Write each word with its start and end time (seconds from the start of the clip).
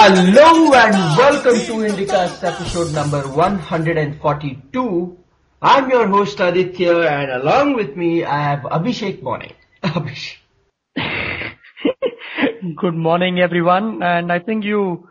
Hello 0.00 0.72
and 0.72 1.18
welcome 1.18 1.58
to 1.66 1.72
Indicast 1.84 2.42
episode 2.42 2.94
number 2.94 3.28
142. 3.28 5.18
I'm 5.60 5.90
your 5.90 6.06
host 6.08 6.40
Aditya 6.40 7.00
and 7.00 7.30
along 7.30 7.74
with 7.74 7.94
me 7.94 8.24
I 8.24 8.40
have 8.42 8.60
Abhishek 8.60 9.22
Morning. 9.22 9.52
Abhishek. 9.82 10.38
Good 12.74 12.94
morning 12.94 13.38
everyone 13.40 14.02
and 14.02 14.32
I 14.32 14.38
think 14.38 14.64
you 14.64 15.06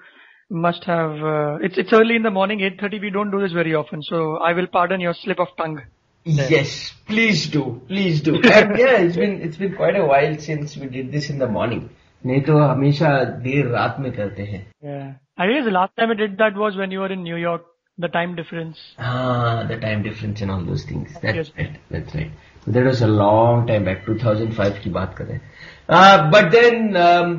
must 0.51 0.85
have. 0.85 1.13
Uh, 1.23 1.59
it's 1.63 1.79
it's 1.79 1.93
early 1.93 2.17
in 2.17 2.23
the 2.23 2.31
morning, 2.31 2.61
8:30. 2.61 3.01
We 3.01 3.11
don't 3.11 3.31
do 3.31 3.41
this 3.41 3.53
very 3.53 3.75
often, 3.75 4.03
so 4.03 4.37
I 4.39 4.53
will 4.53 4.67
pardon 4.67 5.01
your 5.01 5.15
slip 5.15 5.39
of 5.41 5.49
tongue. 5.57 5.81
Yes, 6.25 6.93
please 7.07 7.49
do, 7.49 7.81
please 7.89 8.21
do. 8.21 8.35
And 8.37 8.79
yeah, 8.79 8.99
it's 8.99 9.17
been 9.17 9.41
it's 9.43 9.57
been 9.57 9.75
quite 9.75 9.97
a 9.97 10.05
while 10.05 10.39
since 10.39 10.77
we 10.77 10.87
did 10.87 11.11
this 11.13 11.31
in 11.31 11.39
the 11.39 11.49
morning. 11.49 11.89
नहीं 12.27 12.41
तो 12.47 12.59
हमेशा 12.59 13.09
देर 13.43 13.67
रात 13.67 13.97
में 14.01 14.13
करते 14.13 14.43
हैं 14.51 14.65
Yeah. 14.85 15.09
I 15.39 15.47
guess 15.49 15.65
the 15.65 15.73
last 15.77 15.97
time 15.97 16.11
I 16.11 16.15
did 16.15 16.37
that 16.39 16.55
was 16.57 16.77
when 16.77 16.93
you 16.93 17.01
were 17.01 17.13
in 17.13 17.23
New 17.25 17.37
York. 17.37 17.63
The 17.99 18.09
time 18.09 18.35
difference. 18.37 18.79
Ah, 18.99 19.65
the 19.69 19.77
time 19.81 20.03
difference 20.03 20.41
and 20.41 20.51
all 20.51 20.63
those 20.69 20.85
things. 20.91 21.13
That's 21.25 21.37
Yes. 21.37 21.51
right. 21.59 21.75
That's 21.91 22.15
right. 22.15 22.31
That 22.67 22.85
was 22.85 23.03
a 23.03 23.07
long 23.07 23.67
time 23.67 23.85
back, 23.85 24.07
2005 24.07 24.79
की 24.85 24.91
बात 24.91 25.15
कर 25.19 25.25
रहे 25.25 25.35
हैं. 25.35 25.51
Uh, 25.89 26.31
but 26.31 26.51
then 26.53 26.97
um, 26.97 27.35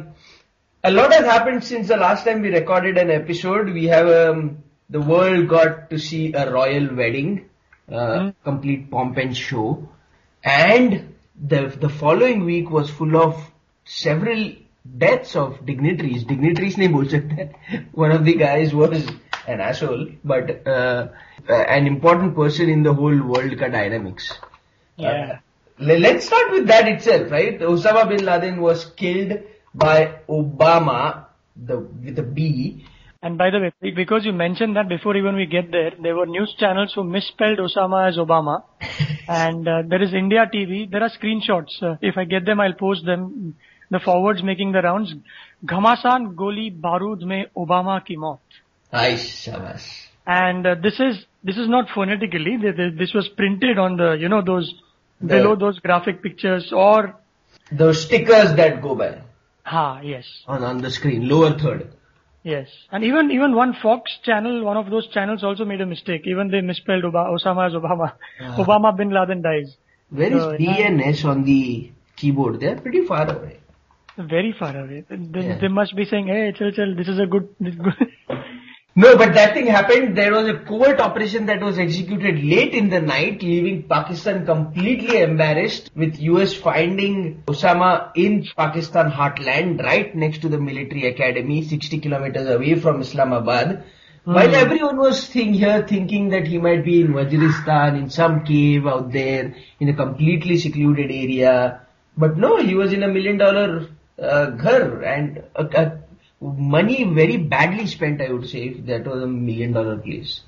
a 0.88 0.90
lot 0.90 1.12
has 1.12 1.26
happened 1.26 1.62
since 1.62 1.88
the 1.88 1.96
last 1.96 2.24
time 2.24 2.40
we 2.40 2.48
recorded 2.48 2.96
an 2.96 3.10
episode. 3.10 3.66
We 3.78 3.86
have 3.88 4.08
um, 4.08 4.62
the 4.88 5.00
world 5.00 5.48
got 5.48 5.90
to 5.90 5.98
see 5.98 6.32
a 6.32 6.50
royal 6.50 6.94
wedding, 7.00 7.50
uh, 7.90 7.94
mm-hmm. 7.94 8.28
complete 8.42 8.90
pomp 8.90 9.18
and 9.18 9.36
show, 9.36 9.88
and 10.42 11.14
the 11.52 11.60
the 11.84 11.90
following 11.90 12.46
week 12.46 12.70
was 12.70 12.88
full 13.00 13.18
of 13.24 13.50
several 13.84 14.46
deaths 15.04 15.36
of 15.36 15.66
dignitaries. 15.66 16.24
Dignitaries 16.24 16.78
ne 16.78 16.88
bol 16.94 17.12
sakte. 17.16 17.52
One 18.04 18.16
of 18.20 18.24
the 18.30 18.36
guys 18.44 18.74
was 18.84 19.04
an 19.46 19.60
asshole, 19.60 20.08
but 20.24 20.66
uh, 20.76 21.08
an 21.48 21.86
important 21.86 22.34
person 22.40 22.70
in 22.78 22.82
the 22.88 22.94
whole 23.02 23.20
world 23.34 23.58
ka 23.58 23.68
dynamics. 23.76 24.32
Uh, 24.40 25.04
yeah. 25.04 25.38
Uh, 25.78 26.00
let's 26.06 26.26
start 26.32 26.50
with 26.56 26.66
that 26.68 26.88
itself, 26.88 27.30
right? 27.30 27.60
Osama 27.76 28.08
bin 28.08 28.24
Laden 28.32 28.60
was 28.70 28.86
killed 29.04 29.38
by 29.78 30.18
Obama, 30.28 31.26
the 31.56 31.78
with 31.78 32.18
a 32.18 32.22
B. 32.22 32.84
And 33.20 33.36
by 33.36 33.50
the 33.50 33.58
way, 33.58 33.90
because 33.90 34.24
you 34.24 34.32
mentioned 34.32 34.76
that 34.76 34.88
before 34.88 35.16
even 35.16 35.34
we 35.34 35.46
get 35.46 35.72
there, 35.72 35.90
there 36.00 36.14
were 36.14 36.26
news 36.26 36.54
channels 36.58 36.92
who 36.94 37.02
misspelled 37.02 37.58
Osama 37.58 38.08
as 38.08 38.16
Obama. 38.16 38.62
and 39.28 39.66
uh, 39.66 39.82
there 39.88 40.00
is 40.02 40.14
India 40.14 40.48
TV. 40.54 40.88
There 40.90 41.02
are 41.02 41.10
screenshots. 41.10 41.82
Uh, 41.82 41.96
if 42.00 42.16
I 42.16 42.24
get 42.24 42.44
them, 42.44 42.60
I'll 42.60 42.74
post 42.74 43.04
them. 43.04 43.56
The 43.90 43.98
forwards 43.98 44.42
making 44.42 44.72
the 44.72 44.82
rounds. 44.82 45.14
Ghamasan 45.64 46.34
goli 46.34 46.78
barud 46.78 47.22
mein 47.22 47.46
Obama 47.56 48.04
ki 48.04 48.16
maut. 48.16 48.40
And 50.26 50.66
uh, 50.66 50.74
this 50.82 51.00
is 51.00 51.24
this 51.42 51.56
is 51.56 51.68
not 51.68 51.86
phonetically. 51.94 52.58
Th- 52.60 52.76
th- 52.76 52.98
This 52.98 53.12
was 53.14 53.28
printed 53.36 53.78
on 53.78 53.96
the 53.96 54.12
you 54.12 54.28
know 54.28 54.42
those 54.42 54.72
below 55.24 55.56
those 55.56 55.78
graphic 55.80 56.22
pictures 56.22 56.70
or 56.72 57.14
Those 57.72 58.04
stickers 58.04 58.54
that 58.56 58.80
go 58.82 58.94
by 58.94 59.08
ha 59.74 60.00
yes 60.12 60.26
on, 60.46 60.64
on 60.72 60.80
the 60.86 60.90
screen, 60.98 61.28
lower 61.28 61.50
third. 61.62 61.82
yes. 62.54 62.68
And 62.92 63.04
even 63.08 63.30
even 63.36 63.54
one 63.60 63.72
Fox 63.82 64.12
channel, 64.28 64.54
one 64.68 64.76
of 64.82 64.86
those 64.94 65.06
channels 65.16 65.42
also 65.48 65.64
made 65.70 65.80
a 65.86 65.86
mistake. 65.92 66.22
Even 66.32 66.50
they 66.54 66.60
misspelled 66.72 67.04
Oba- 67.08 67.28
Osama 67.36 67.66
as 67.68 67.74
Obama. 67.80 68.08
Obama 68.64 68.92
bin 69.00 69.10
Laden 69.16 69.42
dies. 69.48 69.76
Where 70.20 70.32
is 70.38 70.44
Uh, 70.50 70.54
B 70.60 70.68
and 70.90 71.02
S 71.08 71.24
on 71.32 71.44
the 71.48 71.62
keyboard? 72.20 72.60
They're 72.60 72.80
pretty 72.86 73.02
far 73.10 73.24
away. 73.36 73.56
Very 74.36 74.52
far 74.60 74.70
away. 74.84 75.00
They, 75.08 75.42
Yeah. 75.48 75.58
they 75.64 75.68
must 75.80 75.94
be 76.00 76.04
saying, 76.12 76.28
"Hey, 76.34 76.40
chill, 76.60 76.72
chill. 76.78 76.94
This 77.00 77.08
is 77.16 77.20
a 77.26 77.26
good." 77.34 77.48
This 77.68 77.74
good. 77.88 78.08
No, 79.00 79.16
but 79.16 79.32
that 79.34 79.54
thing 79.54 79.68
happened. 79.68 80.18
There 80.18 80.32
was 80.32 80.48
a 80.48 80.54
covert 80.54 81.00
operation 81.00 81.46
that 81.46 81.60
was 81.60 81.78
executed 81.78 82.42
late 82.42 82.74
in 82.74 82.88
the 82.90 83.00
night, 83.00 83.44
leaving 83.44 83.84
Pakistan 83.84 84.44
completely 84.44 85.20
embarrassed, 85.20 85.92
with 85.94 86.18
US 86.18 86.52
finding 86.54 87.44
Osama 87.46 88.10
in 88.16 88.44
Pakistan 88.56 89.12
heartland, 89.12 89.84
right 89.84 90.12
next 90.16 90.40
to 90.40 90.48
the 90.48 90.58
military 90.58 91.06
academy, 91.06 91.62
60 91.62 92.00
kilometers 92.00 92.48
away 92.48 92.74
from 92.74 93.00
Islamabad. 93.00 93.84
While 94.24 94.56
everyone 94.56 94.96
was 94.96 95.28
think 95.28 95.54
here 95.54 95.86
thinking 95.86 96.30
that 96.30 96.48
he 96.48 96.58
might 96.58 96.84
be 96.84 97.00
in 97.02 97.12
Waziristan, 97.12 97.96
in 98.02 98.10
some 98.10 98.44
cave 98.44 98.84
out 98.88 99.12
there, 99.12 99.54
in 99.78 99.88
a 99.90 99.94
completely 99.94 100.58
secluded 100.58 101.12
area. 101.12 101.82
But 102.16 102.36
no, 102.36 102.56
he 102.56 102.74
was 102.74 102.92
in 102.92 103.04
a 103.04 103.08
million 103.08 103.38
dollar 103.38 103.90
uh, 104.20 104.46
ghar 104.46 105.02
and 105.04 105.44
a, 105.54 105.64
a 105.84 105.98
money 106.40 107.04
very 107.14 107.36
badly 107.36 107.86
spent, 107.86 108.20
I 108.20 108.32
would 108.32 108.46
say, 108.46 108.58
if 108.68 108.86
that 108.86 109.06
was 109.06 109.22
a 109.22 109.26
million 109.26 109.72
dollar 109.72 109.96
place. 109.98 110.40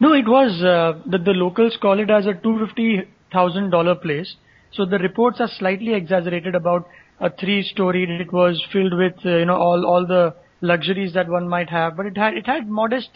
No, 0.00 0.12
it 0.12 0.28
was 0.28 0.62
uh, 0.62 1.00
the 1.06 1.18
the 1.18 1.32
locals 1.32 1.76
call 1.80 1.98
it 2.00 2.10
as 2.10 2.26
a 2.26 2.34
two 2.34 2.58
fifty 2.66 3.08
thousand 3.32 3.70
dollar 3.70 3.94
place. 3.94 4.36
So 4.72 4.84
the 4.84 4.98
reports 4.98 5.40
are 5.40 5.48
slightly 5.58 5.94
exaggerated 5.94 6.54
about 6.54 6.86
a 7.20 7.30
three 7.30 7.62
story. 7.62 8.04
It 8.20 8.32
was 8.32 8.62
filled 8.72 8.94
with 8.94 9.14
uh, 9.24 9.38
you 9.38 9.46
know 9.46 9.56
all 9.56 9.86
all 9.86 10.06
the 10.06 10.34
luxuries 10.60 11.14
that 11.14 11.28
one 11.28 11.48
might 11.48 11.70
have, 11.70 11.96
but 11.96 12.06
it 12.06 12.16
had 12.16 12.34
it 12.34 12.46
had 12.46 12.68
modest 12.68 13.08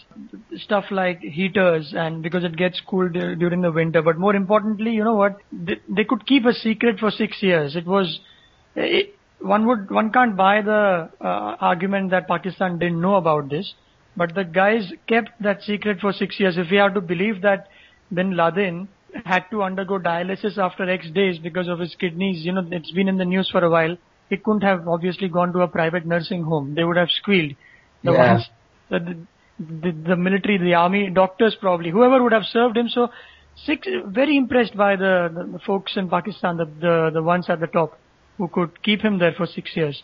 stuff 0.57 0.85
like 0.91 1.21
heaters 1.21 1.93
and 1.95 2.23
because 2.23 2.45
it 2.45 2.57
gets 2.57 2.81
cool 2.87 3.09
dur- 3.11 3.35
during 3.35 3.61
the 3.61 3.73
winter. 3.73 4.01
But 4.01 4.19
more 4.19 4.35
importantly, 4.35 4.93
you 4.93 5.05
know 5.05 5.15
what? 5.15 5.39
They, 5.53 5.81
they 5.89 6.05
could 6.05 6.27
keep 6.27 6.47
a 6.47 6.55
secret 6.55 6.99
for 6.99 7.11
six 7.11 7.43
years. 7.43 7.77
It 7.77 7.87
was. 7.87 8.21
It, 8.75 9.17
one 9.41 9.67
would 9.67 9.91
one 9.91 10.11
can't 10.13 10.37
buy 10.37 10.63
the 10.63 11.11
uh, 11.21 11.57
argument 11.61 12.11
that 12.11 12.29
Pakistan 12.29 12.79
didn't 12.79 13.01
know 13.01 13.15
about 13.17 13.49
this, 13.49 13.73
but 14.17 14.35
the 14.35 14.45
guys 14.45 14.93
kept 15.09 15.31
that 15.43 15.63
secret 15.63 16.01
for 16.01 16.13
six 16.13 16.39
years. 16.39 16.59
If 16.59 16.71
we 16.71 16.77
have 16.77 16.95
to 16.95 17.01
believe 17.01 17.43
that 17.43 17.69
Bin 18.13 18.37
Laden 18.37 18.89
had 19.25 19.45
to 19.51 19.63
undergo 19.63 19.99
dialysis 19.99 20.59
after 20.59 20.89
X 20.89 21.11
days 21.11 21.39
because 21.39 21.69
of 21.69 21.79
his 21.79 21.95
kidneys, 21.99 22.45
you 22.45 22.53
know, 22.53 22.67
it's 22.71 22.91
been 22.93 23.09
in 23.09 23.19
the 23.19 23.25
news 23.25 23.49
for 23.51 23.65
a 23.65 23.71
while. 23.71 23.97
He 24.29 24.37
couldn't 24.37 24.63
have 24.63 24.87
obviously 24.87 25.29
gone 25.29 25.53
to 25.53 25.61
a 25.61 25.69
private 25.69 26.07
nursing 26.07 26.45
home. 26.45 26.75
They 26.75 26.85
would 26.85 26.97
have 26.97 27.11
squealed. 27.11 27.53
The 28.05 28.13
Yeah. 28.13 28.33
ones, 28.33 28.51
the, 28.89 29.27
the, 29.59 29.93
the 30.11 30.17
military, 30.17 30.59
the 30.59 30.75
army, 30.75 31.11
doctors 31.11 31.57
probably, 31.61 31.91
whoever 31.91 32.23
would 32.23 32.33
have 32.33 32.45
served 32.45 32.77
him. 32.77 32.89
So, 32.89 33.09
six, 33.57 33.89
very 34.07 34.37
impressed 34.37 34.77
by 34.77 34.97
the, 34.97 35.31
the, 35.35 35.53
the 35.53 35.59
folks 35.67 35.97
in 35.97 36.09
Pakistan, 36.09 36.57
the, 36.57 36.67
the, 36.67 37.11
the 37.15 37.23
ones 37.23 37.47
at 37.49 37.61
the 37.61 37.67
top 37.67 37.99
who 38.41 38.49
could 38.57 38.83
keep 38.89 39.07
him 39.07 39.19
there 39.23 39.35
for 39.39 39.47
six 39.55 39.77
years. 39.81 40.03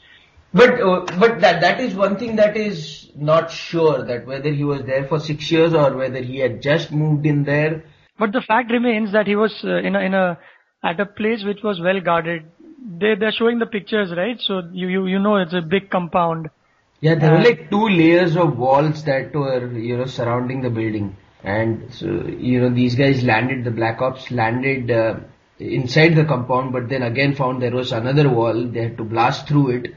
But 0.61 0.81
uh, 0.89 1.01
but 1.23 1.41
that 1.45 1.61
that 1.63 1.81
is 1.85 1.95
one 2.01 2.17
thing 2.21 2.37
that 2.41 2.57
is 2.57 3.11
not 3.31 3.51
sure 3.51 4.05
that 4.11 4.27
whether 4.33 4.53
he 4.59 4.67
was 4.73 4.85
there 4.91 5.07
for 5.13 5.19
six 5.29 5.51
years 5.55 5.75
or 5.85 5.89
whether 6.01 6.23
he 6.29 6.39
had 6.45 6.61
just 6.67 6.93
moved 7.03 7.27
in 7.33 7.45
there. 7.49 7.73
But 8.19 8.33
the 8.33 8.43
fact 8.51 8.71
remains 8.71 9.13
that 9.13 9.27
he 9.27 9.37
was 9.37 9.55
uh, 9.65 9.77
in 9.89 9.97
a, 9.97 10.01
in 10.01 10.15
a, 10.15 10.39
at 10.83 11.01
a 11.01 11.07
place 11.07 11.45
which 11.45 11.63
was 11.63 11.81
well 11.89 12.01
guarded. 12.01 12.47
They, 13.01 13.15
they're 13.15 13.33
showing 13.33 13.59
the 13.59 13.67
pictures, 13.67 14.15
right? 14.17 14.41
So 14.41 14.63
you, 14.73 14.89
you, 14.89 15.07
you 15.07 15.19
know 15.19 15.37
it's 15.37 15.53
a 15.53 15.61
big 15.61 15.91
compound. 15.91 16.49
Yeah, 17.01 17.17
there 17.17 17.33
were 17.33 17.45
Uh, 17.45 17.45
like 17.45 17.71
two 17.71 17.89
layers 17.89 18.37
of 18.37 18.57
walls 18.57 19.05
that 19.05 19.35
were 19.35 19.71
you 19.89 19.97
know 19.99 20.07
surrounding 20.07 20.63
the 20.63 20.71
building, 20.71 21.17
and 21.43 21.93
so 21.93 22.07
you 22.51 22.61
know 22.61 22.71
these 22.71 22.95
guys 22.95 23.25
landed. 23.33 23.65
The 23.65 23.77
Black 23.83 24.01
Ops 24.01 24.31
landed 24.31 24.91
uh, 24.91 25.17
inside 25.59 26.15
the 26.15 26.25
compound, 26.25 26.73
but 26.73 26.89
then 26.89 27.03
again 27.03 27.35
found 27.35 27.63
there 27.63 27.75
was 27.75 27.93
another 27.93 28.29
wall. 28.29 28.67
They 28.67 28.83
had 28.83 28.97
to 28.99 29.05
blast 29.05 29.49
through 29.49 29.71
it, 29.71 29.95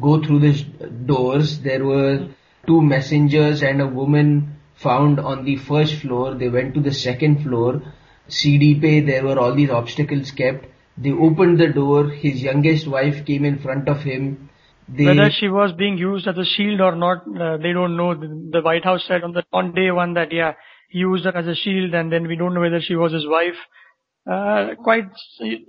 go 0.00 0.22
through 0.22 0.40
the 0.40 0.64
doors. 1.06 1.60
There 1.60 1.84
were 1.84 2.28
two 2.66 2.82
messengers 2.82 3.62
and 3.62 3.80
a 3.80 3.86
woman 3.86 4.56
found 4.74 5.20
on 5.20 5.44
the 5.44 5.56
first 5.56 5.96
floor. 5.96 6.34
They 6.34 6.48
went 6.48 6.74
to 6.74 6.80
the 6.80 6.92
second 6.92 7.42
floor. 7.42 7.82
CDP, 8.28 9.06
there 9.06 9.24
were 9.24 9.38
all 9.38 9.54
these 9.54 9.70
obstacles 9.70 10.30
kept. 10.30 10.66
They 10.96 11.12
opened 11.12 11.58
the 11.58 11.68
door. 11.68 12.10
His 12.10 12.42
youngest 12.42 12.86
wife 12.86 13.24
came 13.24 13.44
in 13.44 13.58
front 13.58 13.88
of 13.88 14.02
him. 14.02 14.50
They, 14.88 15.06
Whether 15.06 15.30
she 15.30 15.48
was 15.48 15.72
being 15.72 15.98
used 15.98 16.26
as 16.26 16.36
a 16.36 16.44
shield 16.44 16.80
or 16.80 16.96
not, 16.96 17.18
uh, 17.18 17.56
they 17.58 17.72
don't 17.72 17.96
know. 17.96 18.14
The, 18.14 18.50
the 18.52 18.60
White 18.60 18.84
House 18.84 19.04
said 19.06 19.22
on 19.22 19.32
the 19.32 19.44
on 19.52 19.72
day 19.72 19.90
one 19.92 20.14
that 20.14 20.32
yeah, 20.32 20.54
he 20.88 20.98
used 20.98 21.24
her 21.24 21.36
as 21.36 21.46
a 21.46 21.54
shield, 21.54 21.94
and 21.94 22.12
then 22.12 22.26
we 22.26 22.36
don't 22.36 22.54
know 22.54 22.60
whether 22.60 22.80
she 22.80 22.96
was 22.96 23.12
his 23.12 23.26
wife. 23.26 23.54
Uh, 24.26 24.74
quite 24.82 25.08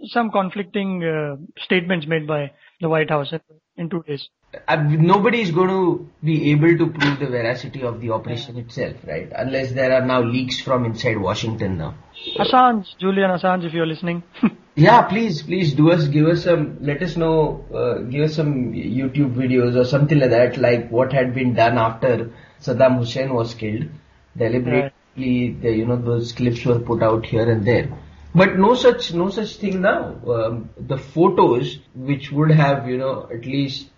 some 0.08 0.30
conflicting 0.32 1.04
uh, 1.04 1.36
statements 1.64 2.06
made 2.06 2.28
by 2.28 2.52
the 2.82 2.90
White 2.90 3.10
House 3.10 3.34
in 3.78 3.90
two 3.90 4.04
days. 4.04 4.28
uh, 4.68 4.76
nobody 4.76 5.42
is 5.42 5.52
going 5.52 5.70
to 5.70 6.10
be 6.24 6.52
able 6.52 6.78
to 6.78 6.88
prove 6.88 7.20
the 7.20 7.28
veracity 7.28 7.82
of 7.82 8.02
the 8.02 8.10
operation 8.12 8.58
itself, 8.58 8.96
right? 9.08 9.32
Unless 9.36 9.72
there 9.72 9.94
are 9.94 10.06
now 10.06 10.22
leaks 10.22 10.60
from 10.60 10.84
inside 10.86 11.18
Washington 11.18 11.78
now. 11.78 11.96
Assange, 12.38 12.98
Julian 13.00 13.32
Assange, 13.32 13.66
if 13.66 13.74
you're 13.74 13.86
listening. 13.88 14.24
Yeah, 14.74 15.02
please, 15.02 15.42
please 15.44 15.74
do 15.74 15.92
us, 15.92 16.08
give 16.08 16.28
us 16.28 16.46
some, 16.46 16.78
let 16.80 17.02
us 17.04 17.18
know, 17.18 17.66
uh, 17.76 18.04
give 18.10 18.24
us 18.24 18.36
some 18.36 18.72
YouTube 18.72 19.36
videos 19.36 19.76
or 19.76 19.84
something 19.84 20.18
like 20.18 20.30
that, 20.30 20.58
like 20.58 20.90
what 20.90 21.12
had 21.12 21.34
been 21.36 21.54
done 21.54 21.78
after 21.78 22.32
Saddam 22.62 22.98
Hussein 23.00 23.34
was 23.34 23.54
killed. 23.54 23.90
Deliberately, 24.38 25.52
the, 25.62 25.72
you 25.72 25.86
know, 25.86 25.98
those 25.98 26.32
clips 26.32 26.64
were 26.66 26.80
put 26.80 27.04
out 27.04 27.26
here 27.26 27.52
and 27.52 27.66
there. 27.68 27.90
But 28.35 28.59
no 28.59 28.75
such, 28.75 29.15
no 29.15 29.31
such 29.31 29.57
thing 29.57 29.81
now. 29.81 30.17
Um, 30.29 30.71
the 30.79 30.99
photos, 30.99 31.79
which 31.95 32.31
would 32.31 32.51
have, 32.51 32.87
you 32.89 32.99
know, 32.99 33.29
at 33.33 33.47
least, 33.47 33.89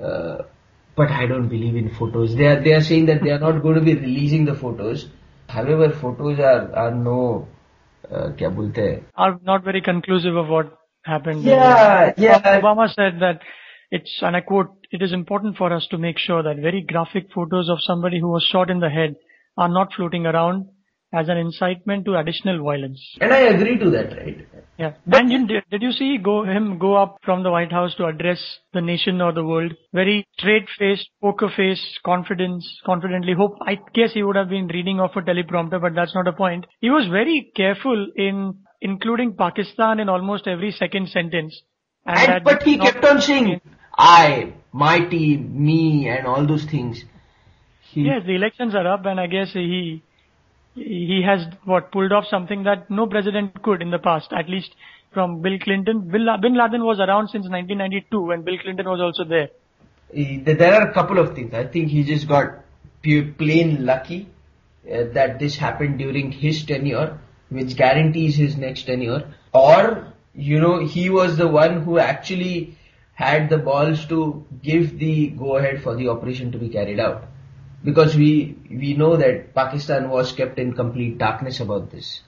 uh, 0.00 0.38
but 0.96 1.10
I 1.10 1.26
don't 1.26 1.48
believe 1.48 1.76
in 1.76 1.90
photos. 1.90 2.34
They 2.34 2.46
are, 2.46 2.60
they 2.62 2.72
are 2.72 2.80
saying 2.80 3.06
that 3.06 3.22
they 3.22 3.30
are 3.30 3.38
not 3.38 3.62
going 3.62 3.74
to 3.74 3.82
be 3.82 3.94
releasing 3.94 4.46
the 4.46 4.54
photos. 4.54 5.08
However, 5.48 5.90
photos 5.90 6.38
are, 6.38 6.74
are 6.74 6.94
no, 6.94 7.48
uh, 8.10 8.30
क्या 8.38 8.48
बोलते 8.56 8.80
हैं? 8.80 9.02
Are 9.14 9.38
not 9.42 9.62
very 9.62 9.82
conclusive 9.82 10.36
of 10.36 10.48
what 10.48 10.72
happened. 11.04 11.42
Yeah, 11.42 12.12
yeah. 12.16 12.40
Obama 12.60 12.88
said 12.94 13.20
that 13.20 13.40
it's, 13.90 14.18
and 14.22 14.34
I 14.34 14.40
quote, 14.40 14.70
it 14.90 15.02
is 15.02 15.12
important 15.12 15.58
for 15.58 15.72
us 15.72 15.86
to 15.90 15.98
make 15.98 16.18
sure 16.18 16.42
that 16.42 16.56
very 16.56 16.82
graphic 16.82 17.30
photos 17.34 17.68
of 17.68 17.78
somebody 17.82 18.20
who 18.20 18.28
was 18.28 18.42
shot 18.50 18.70
in 18.70 18.80
the 18.80 18.88
head 18.88 19.16
are 19.56 19.68
not 19.68 19.92
floating 19.94 20.24
around 20.24 20.68
as 21.17 21.29
an 21.29 21.37
incitement 21.37 22.05
to 22.05 22.15
additional 22.17 22.63
violence. 22.63 23.01
And 23.19 23.33
I 23.33 23.39
agree 23.53 23.77
to 23.79 23.89
that, 23.91 24.15
right? 24.17 24.47
Yeah. 24.77 24.93
And 25.11 25.31
you, 25.31 25.47
did, 25.47 25.81
you 25.81 25.91
see 25.91 26.17
go 26.23 26.43
him 26.43 26.77
go 26.77 26.95
up 26.95 27.17
from 27.25 27.41
the 27.41 27.49
White 27.49 27.71
House 27.71 27.95
to 27.95 28.05
address 28.05 28.39
the 28.73 28.81
nation 28.81 29.21
or 29.21 29.31
the 29.33 29.43
world? 29.43 29.73
Very 29.93 30.25
straight 30.37 30.67
faced, 30.77 31.09
poker 31.21 31.49
face, 31.55 31.83
confidence, 32.05 32.63
confidently. 32.85 33.33
Hope 33.33 33.55
I 33.61 33.79
guess 33.95 34.13
he 34.13 34.21
would 34.21 34.35
have 34.35 34.49
been 34.49 34.67
reading 34.67 34.99
off 34.99 35.15
a 35.15 35.21
teleprompter, 35.21 35.81
but 35.81 35.95
that's 35.95 36.13
not 36.13 36.27
a 36.27 36.33
point. 36.33 36.67
He 36.79 36.91
was 36.91 37.07
very 37.07 37.51
careful 37.55 38.07
in 38.15 38.55
including 38.81 39.35
Pakistan 39.35 39.99
in 39.99 40.09
almost 40.09 40.47
every 40.47 40.71
second 40.71 41.09
sentence. 41.09 41.59
And, 42.05 42.33
that 42.33 42.43
but 42.43 42.61
he 42.61 42.77
kept 42.77 43.03
on 43.03 43.21
saying, 43.21 43.59
I, 43.97 44.53
my 44.71 44.99
team, 44.99 45.65
me, 45.65 46.07
and 46.07 46.27
all 46.27 46.45
those 46.45 46.65
things. 46.65 47.03
He, 47.89 48.01
Yes, 48.01 48.21
the 48.27 48.35
elections 48.35 48.75
are 48.75 48.87
up, 48.87 49.05
and 49.05 49.19
I 49.19 49.25
guess 49.25 49.51
he 49.53 50.03
he 50.77 51.23
has 51.25 51.45
what 51.65 51.91
pulled 51.91 52.11
off 52.11 52.25
something 52.29 52.63
that 52.63 52.89
no 52.89 53.07
president 53.07 53.61
could 53.63 53.81
in 53.81 53.91
the 53.91 53.99
past, 53.99 54.31
at 54.31 54.49
least 54.49 54.75
from 55.13 55.41
Bill 55.41 55.57
Clinton. 55.59 56.01
Bill, 56.09 56.37
Bin 56.41 56.55
Laden 56.55 56.83
was 56.83 56.99
around 56.99 57.29
since 57.29 57.49
1992 57.49 58.21
when 58.21 58.43
Bill 58.43 58.57
Clinton 58.61 58.87
was 58.87 59.01
also 59.01 59.23
there. 59.23 59.49
there 60.11 60.73
are 60.73 60.89
a 60.89 60.93
couple 60.93 61.19
of 61.19 61.35
things. 61.35 61.53
I 61.53 61.65
think 61.65 61.89
he 61.89 62.03
just 62.03 62.27
got 62.27 62.63
plain 63.37 63.85
lucky 63.85 64.27
uh, 64.91 65.05
that 65.13 65.39
this 65.39 65.55
happened 65.55 65.97
during 65.97 66.31
his 66.31 66.65
tenure, 66.65 67.19
which 67.49 67.75
guarantees 67.75 68.35
his 68.35 68.57
next 68.57 68.83
tenure. 68.83 69.33
Or, 69.53 70.13
you 70.33 70.59
know, 70.59 70.85
he 70.85 71.09
was 71.09 71.37
the 71.37 71.47
one 71.47 71.83
who 71.83 71.99
actually 71.99 72.77
had 73.13 73.49
the 73.49 73.57
balls 73.57 74.05
to 74.05 74.45
give 74.61 74.99
the 74.99 75.29
go 75.29 75.57
ahead 75.57 75.81
for 75.81 75.95
the 75.95 76.09
operation 76.09 76.51
to 76.51 76.57
be 76.57 76.69
carried 76.69 76.99
out. 76.99 77.23
Because 77.87 78.15
we, 78.17 78.57
we 78.69 78.95
know 78.95 79.15
that 79.15 79.53
Pakistan 79.55 80.09
was 80.09 80.33
kept 80.33 80.59
in 80.59 80.73
complete 80.73 81.17
darkness 81.17 81.61
about 81.61 81.89
this. 81.89 82.21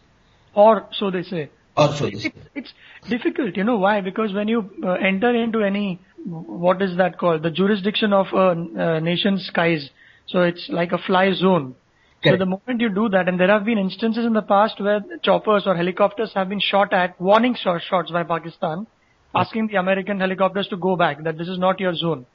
Or 0.54 0.88
so 0.94 1.12
they 1.12 1.24
say. 1.24 1.50
Also, 1.76 2.10
this. 2.10 2.26
It's, 2.26 2.38
it's 2.56 2.74
difficult, 3.10 3.58
you 3.58 3.66
know 3.66 3.76
why? 3.78 4.00
Because 4.00 4.32
when 4.34 4.48
you 4.48 4.72
uh, 4.84 4.94
enter 4.94 5.36
into 5.36 5.62
any, 5.62 6.00
what 6.26 6.82
is 6.82 6.96
that 6.96 7.18
called? 7.18 7.44
The 7.44 7.52
jurisdiction 7.52 8.14
of 8.14 8.28
a 8.34 8.48
uh, 8.86 9.00
nation's 9.02 9.46
skies. 9.48 9.90
So 10.28 10.44
it's 10.44 10.70
like 10.70 10.94
a 10.94 10.98
fly 10.98 11.34
zone. 11.34 11.76
So 12.24 12.38
the 12.38 12.46
moment 12.46 12.80
you 12.80 12.90
do 12.90 13.10
that, 13.10 13.28
and 13.28 13.38
there 13.38 13.50
have 13.50 13.66
been 13.66 13.78
instances 13.78 14.26
in 14.26 14.34
the 14.34 14.42
past 14.42 14.80
where 14.80 15.02
choppers 15.24 15.64
or 15.66 15.76
helicopters 15.76 16.32
have 16.36 16.48
been 16.48 16.62
shot 16.62 16.94
at, 16.94 17.20
warning 17.20 17.56
shot, 17.56 17.82
shots 17.90 18.12
by 18.12 18.24
Pakistan, 18.24 18.88
asking 19.36 19.68
the 19.68 19.76
American 19.76 20.20
helicopters 20.20 20.68
to 20.70 20.78
go 20.78 20.96
back, 20.96 21.24
that 21.24 21.38
this 21.38 21.50
is 21.50 21.58
not 21.58 21.80
your 21.80 21.96
zone. 21.96 22.26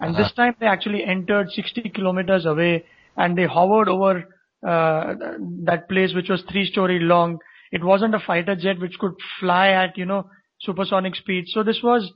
And 0.00 0.14
this 0.16 0.32
time 0.32 0.54
they 0.60 0.66
actually 0.66 1.04
entered 1.04 1.50
60 1.50 1.90
kilometers 1.94 2.46
away 2.46 2.84
and 3.16 3.36
they 3.36 3.46
hovered 3.46 3.88
over 3.88 4.24
uh, 4.66 5.14
that 5.64 5.88
place 5.88 6.14
which 6.14 6.28
was 6.28 6.42
three 6.50 6.66
story 6.70 7.00
long. 7.00 7.38
It 7.72 7.82
wasn't 7.84 8.14
a 8.14 8.20
fighter 8.20 8.54
jet 8.54 8.78
which 8.80 8.98
could 8.98 9.14
fly 9.40 9.68
at, 9.68 9.98
you 9.98 10.06
know, 10.06 10.30
supersonic 10.60 11.16
speed. 11.16 11.44
So 11.48 11.62
this 11.62 11.80
was 11.82 12.10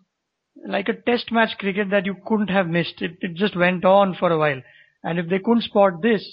like 0.66 0.88
a 0.88 0.94
test 0.94 1.32
match 1.32 1.58
cricket 1.58 1.90
that 1.90 2.06
you 2.06 2.16
couldn't 2.26 2.50
have 2.50 2.68
missed. 2.68 3.02
It, 3.02 3.12
it 3.20 3.34
just 3.34 3.56
went 3.56 3.84
on 3.84 4.14
for 4.18 4.30
a 4.30 4.38
while. 4.38 4.60
And 5.02 5.18
if 5.18 5.28
they 5.28 5.40
couldn't 5.40 5.62
spot 5.62 6.02
this, 6.02 6.24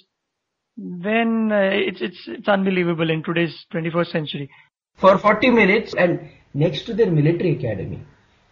then 0.78 1.50
uh, 1.52 1.70
it's, 1.72 2.02
it's, 2.02 2.20
it's 2.28 2.48
unbelievable 2.48 3.10
in 3.10 3.24
today's 3.24 3.66
21st 3.74 4.12
century. 4.12 4.50
For 4.96 5.18
40 5.18 5.50
minutes 5.52 5.94
and 5.98 6.30
next 6.54 6.84
to 6.84 6.94
their 6.94 7.10
military 7.10 7.58
academy. 7.58 8.04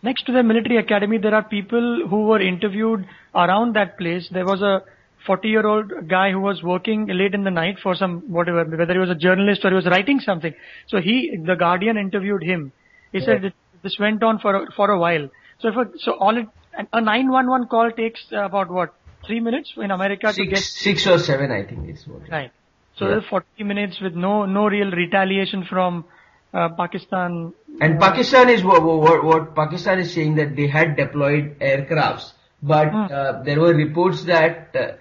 Next 0.03 0.25
to 0.27 0.31
the 0.31 0.43
military 0.43 0.77
academy, 0.77 1.17
there 1.17 1.33
are 1.33 1.43
people 1.43 2.05
who 2.09 2.25
were 2.27 2.39
interviewed 2.41 3.05
around 3.35 3.75
that 3.75 3.97
place. 3.97 4.29
There 4.31 4.45
was 4.45 4.61
a 4.61 4.81
40 5.25 5.47
year 5.49 5.65
old 5.65 5.91
guy 6.07 6.31
who 6.31 6.39
was 6.39 6.61
working 6.63 7.07
late 7.07 7.33
in 7.33 7.43
the 7.43 7.51
night 7.51 7.77
for 7.81 7.95
some, 7.95 8.21
whatever, 8.31 8.63
whether 8.63 8.93
he 8.93 8.99
was 8.99 9.09
a 9.09 9.15
journalist 9.15 9.65
or 9.65 9.69
he 9.69 9.75
was 9.75 9.85
writing 9.87 10.19
something. 10.19 10.53
So 10.87 10.99
he, 11.01 11.37
the 11.45 11.55
Guardian 11.55 11.97
interviewed 11.97 12.43
him. 12.43 12.71
He 13.11 13.19
said 13.21 13.51
this 13.83 13.97
went 13.99 14.23
on 14.23 14.39
for, 14.39 14.55
a- 14.55 14.71
for 14.75 14.89
a 14.91 14.99
while. 14.99 15.29
So 15.59 15.69
if 15.69 15.75
a, 15.75 15.85
so 15.99 16.11
all 16.13 16.37
it, 16.37 16.45
a 16.93 17.01
911 17.01 17.67
call 17.67 17.91
takes 17.91 18.21
uh, 18.31 18.43
about 18.45 18.69
what, 18.69 18.93
three 19.25 19.39
minutes 19.39 19.73
in 19.77 19.89
America 19.91 20.31
to 20.31 20.45
get, 20.45 20.59
Six, 20.59 20.83
six 20.83 21.07
or 21.07 21.17
seven, 21.17 21.51
I 21.51 21.63
think 21.63 21.89
is 21.89 22.05
what. 22.07 22.29
right. 22.29 22.51
So 22.97 23.07
Yeah. 23.09 23.19
40 23.29 23.63
minutes 23.63 23.99
with 24.01 24.13
no, 24.13 24.45
no 24.45 24.67
real 24.67 24.91
retaliation 24.91 25.65
from 25.69 26.05
uh, 26.53 26.69
Pakistan. 26.69 27.53
And 27.79 27.99
Pakistan 27.99 28.49
is 28.49 28.63
what, 28.63 28.83
what, 28.83 29.23
what 29.23 29.55
Pakistan 29.55 29.99
is 29.99 30.13
saying 30.13 30.35
that 30.35 30.55
they 30.55 30.67
had 30.67 30.95
deployed 30.95 31.59
aircrafts, 31.59 32.33
but 32.61 32.89
Hmm. 32.89 33.07
uh, 33.11 33.43
there 33.43 33.59
were 33.59 33.73
reports 33.73 34.23
that 34.23 34.75
uh, 34.75 34.93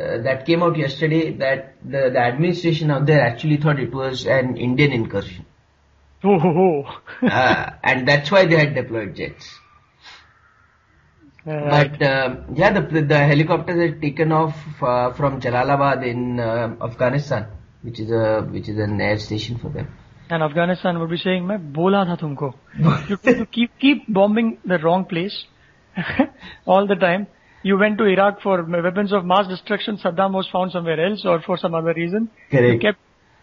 uh, 0.00 0.18
that 0.22 0.44
came 0.44 0.62
out 0.62 0.76
yesterday 0.76 1.32
that 1.38 1.74
the, 1.84 2.10
the 2.10 2.18
administration 2.18 2.90
out 2.90 3.06
there 3.06 3.20
actually 3.20 3.56
thought 3.58 3.78
it 3.78 3.92
was 3.94 4.26
an 4.26 4.56
Indian 4.56 4.92
incursion, 4.92 5.44
Oh, 6.24 6.40
oh, 6.42 6.84
oh. 7.22 7.26
uh, 7.26 7.70
and 7.82 8.08
that's 8.08 8.30
why 8.30 8.44
they 8.46 8.56
had 8.56 8.74
deployed 8.74 9.14
jets. 9.14 9.60
Uh. 11.46 11.68
But 11.70 12.02
um 12.02 12.56
yeah, 12.56 12.72
the 12.72 13.02
the 13.02 13.18
helicopters 13.18 13.78
had 13.78 14.00
taken 14.00 14.32
off 14.32 14.56
uh, 14.82 15.12
from 15.12 15.40
Jalalabad 15.40 16.04
in 16.06 16.40
uh, 16.40 16.74
Afghanistan, 16.80 17.46
which 17.82 18.00
is 18.00 18.10
a 18.10 18.40
which 18.50 18.68
is 18.68 18.78
an 18.78 19.00
air 19.00 19.18
station 19.18 19.58
for 19.58 19.68
them. 19.68 19.88
And 20.31 20.43
Afghanistan 20.43 20.99
would 20.99 21.09
be 21.09 21.17
saying, 21.17 21.43
मैं 21.47 21.57
बोला 21.73 22.05
था 22.07 22.15
तुमको. 22.21 22.53
You, 23.09 23.17
you 23.25 23.45
keep 23.51 23.71
keep 23.79 24.07
bombing 24.07 24.57
the 24.65 24.77
wrong 24.79 25.05
place 25.05 25.45
all 26.65 26.85
the 26.87 26.95
time. 26.95 27.27
You 27.63 27.77
went 27.77 27.97
to 27.97 28.05
Iraq 28.05 28.41
for 28.41 28.61
weapons 28.63 29.11
of 29.11 29.25
mass 29.25 29.47
destruction. 29.47 29.97
Saddam 29.97 30.31
was 30.33 30.47
found 30.51 30.71
somewhere 30.71 31.03
else 31.05 31.25
or 31.25 31.41
for 31.41 31.57
some 31.57 31.73
other 31.73 31.93
reason. 31.93 32.29
You 32.51 32.59
Correct. 32.59 32.81
kept 32.81 32.99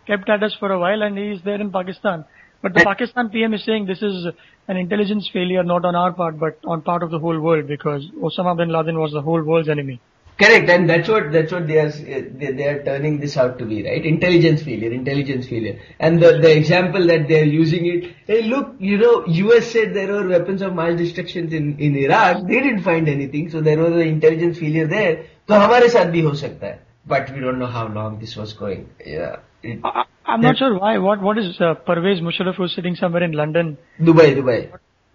kept 0.07 0.29
at 0.31 0.43
us 0.43 0.57
for 0.61 0.71
a 0.73 0.79
while, 0.79 1.03
and 1.03 1.19
he 1.19 1.25
is 1.33 1.41
there 1.45 1.61
in 1.61 1.71
Pakistan. 1.73 2.25
But 2.63 2.73
the 2.73 2.81
And- 2.81 2.87
Pakistan 2.87 3.29
PM 3.31 3.53
is 3.55 3.65
saying 3.65 3.87
this 3.87 4.03
is 4.03 4.27
an 4.69 4.77
intelligence 4.77 5.29
failure, 5.33 5.63
not 5.65 5.85
on 5.85 5.95
our 5.97 6.13
part, 6.13 6.39
but 6.39 6.59
on 6.65 6.83
part 6.83 7.03
of 7.03 7.11
the 7.11 7.19
whole 7.19 7.39
world, 7.41 7.67
because 7.67 8.07
Osama 8.23 8.57
bin 8.57 8.69
Laden 8.71 8.99
was 8.99 9.13
the 9.13 9.21
whole 9.21 9.43
world's 9.43 9.69
enemy. 9.69 10.01
Correct, 10.41 10.69
and 10.69 10.87
that's 10.89 11.09
what 11.09 11.33
that's 11.33 11.51
what 11.51 11.67
they 11.67 11.79
are 11.79 11.89
they, 11.91 12.53
they 12.53 12.67
are 12.67 12.85
turning 12.85 13.21
this 13.21 13.39
out 13.39 13.59
to 13.59 13.65
be, 13.65 13.83
right? 13.83 14.05
Intelligence 14.05 14.63
failure, 14.63 14.93
intelligence 14.93 15.47
failure, 15.49 15.81
and 15.99 16.21
the 16.23 16.33
the 16.43 16.55
example 16.55 17.07
that 17.07 17.27
they 17.27 17.41
are 17.41 17.51
using 17.53 17.87
it. 17.87 18.13
Hey, 18.27 18.43
look, 18.43 18.75
you 18.79 18.99
know, 18.99 19.25
U.S. 19.27 19.71
said 19.73 19.95
there 19.95 20.13
were 20.13 20.29
weapons 20.29 20.61
of 20.61 20.75
mass 20.75 20.99
destruction 20.99 21.51
in 21.55 21.79
in 21.79 21.97
Iraq. 21.97 22.43
They 22.47 22.61
didn't 22.67 22.83
find 22.83 23.09
anything, 23.09 23.49
so 23.49 23.63
there 23.63 23.79
was 23.79 23.95
an 23.95 24.07
intelligence 24.17 24.59
failure 24.59 24.87
there. 24.87 25.17
तो 25.49 25.55
हमारे 25.65 25.89
साथ 25.97 26.11
भी 26.13 26.21
हो 26.29 26.35
सकता 26.45 26.67
है. 26.67 26.79
But 27.09 27.33
we 27.35 27.41
don't 27.41 27.59
know 27.59 27.73
how 27.79 27.89
long 27.89 28.19
this 28.19 28.37
was 28.37 28.53
going. 28.53 28.87
Yeah, 29.07 29.37
it, 29.63 29.81
I, 29.85 30.01
I- 30.01 30.07
I'm 30.35 30.41
not 30.43 30.59
sure 30.59 30.79
why. 30.79 30.99
What 30.99 31.23
what 31.23 31.39
is 31.39 31.59
uh, 31.61 31.75
Pervez 31.91 32.21
Musharraf 32.21 32.57
who's 32.57 32.75
sitting 32.75 32.97
somewhere 32.97 33.23
in 33.23 33.33
London 33.33 33.77
Dubai, 34.11 34.35
Dubai. 34.37 34.59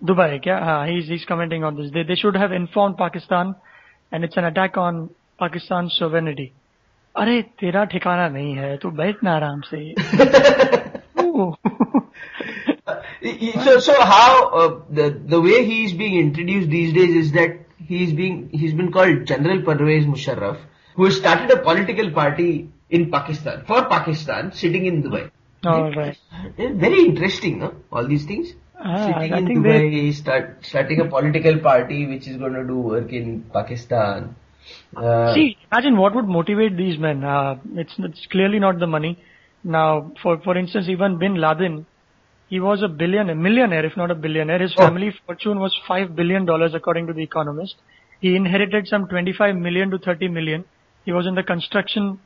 Dubai, 0.04 0.30
yeah, 0.44 0.60
uh, 0.76 0.86
he's 0.88 1.08
he's 1.08 1.26
commenting 1.26 1.64
on 1.64 1.76
this. 1.76 1.92
They 1.92 2.04
they 2.04 2.16
should 2.16 2.36
have 2.36 2.52
informed 2.52 2.98
Pakistan, 2.98 3.54
and 4.13 4.25
it's 4.25 4.37
an 4.37 4.45
attack 4.45 4.77
on 4.77 5.11
Pakistan's 5.39 5.97
sovereignty. 5.99 6.53
अरे 7.19 7.41
तेरा 7.61 7.85
ठिकाना 7.93 8.29
नहीं 8.29 8.55
है 8.57 8.77
तू 8.79 8.91
बैठ 8.97 9.23
ना 9.25 9.35
आराम 9.37 9.61
से 9.69 9.79
so 13.65 13.79
so 13.81 13.95
how 14.01 14.49
uh, 14.49 14.81
the 14.91 15.11
the 15.35 15.41
way 15.41 15.65
he 15.65 15.85
is 15.85 15.93
being 15.93 16.19
introduced 16.19 16.69
these 16.71 16.93
days 16.93 17.15
is 17.23 17.33
that 17.33 17.57
he 17.89 18.03
is 18.05 18.13
being 18.13 18.49
he's 18.51 18.75
been 18.75 18.93
called 18.93 19.25
General 19.27 19.63
Pervez 19.63 20.05
Musharraf 20.07 20.59
who 20.95 21.05
has 21.05 21.17
started 21.17 21.51
a 21.51 21.57
political 21.63 22.11
party 22.11 22.69
in 22.91 23.11
Pakistan 23.11 23.65
for 23.67 23.85
Pakistan 23.87 24.53
sitting 24.53 24.87
in 24.87 25.03
Dubai. 25.03 25.31
All 25.65 25.91
right. 25.93 26.17
Very 26.57 27.05
interesting, 27.05 27.59
no? 27.59 27.75
All 27.91 28.07
these 28.07 28.25
things. 28.25 28.55
Ah, 28.89 28.97
sitting 29.07 29.33
I 29.35 29.39
in 29.39 29.47
Dubai, 29.49 29.77
they- 29.95 30.13
start 30.23 30.45
starting 30.71 31.01
a 31.01 31.07
political 31.15 31.59
party 31.69 32.01
which 32.07 32.27
is 32.29 32.37
going 32.43 32.57
to 32.61 32.65
do 32.73 32.77
work 32.95 33.13
in 33.21 33.43
Pakistan. 33.55 34.35
Uh, 34.97 35.35
See, 35.35 35.57
imagine 35.71 35.97
what 35.97 36.15
would 36.15 36.29
motivate 36.37 36.77
these 36.77 36.99
men. 36.99 37.25
Uh, 37.25 37.57
it's 37.75 37.95
it's 38.11 38.27
clearly 38.35 38.61
not 38.67 38.79
the 38.85 38.87
money. 38.87 39.13
Now, 39.65 39.89
for 40.23 40.39
for 40.47 40.57
instance, 40.63 40.89
even 40.89 41.19
Bin 41.25 41.37
Laden, 41.45 41.77
he 42.55 42.61
was 42.61 42.83
a 42.83 42.89
billionaire, 43.03 43.35
millionaire, 43.49 43.85
if 43.91 43.97
not 43.97 44.11
a 44.11 44.19
billionaire. 44.27 44.61
His 44.67 44.75
Oh. 44.79 44.83
family 44.85 45.11
fortune 45.27 45.59
was 45.67 45.77
five 45.91 46.15
billion 46.21 46.45
dollars, 46.53 46.75
according 46.81 47.07
to 47.09 47.13
the 47.13 47.25
Economist. 47.31 47.77
He 48.21 48.35
inherited 48.37 48.87
some 48.89 49.07
25 49.09 49.57
million 49.67 49.91
to 49.95 49.99
30 49.99 50.29
million. 50.39 50.65
He 51.05 51.13
was 51.13 51.27
in 51.27 51.35
the 51.43 51.47
construction 51.55 52.17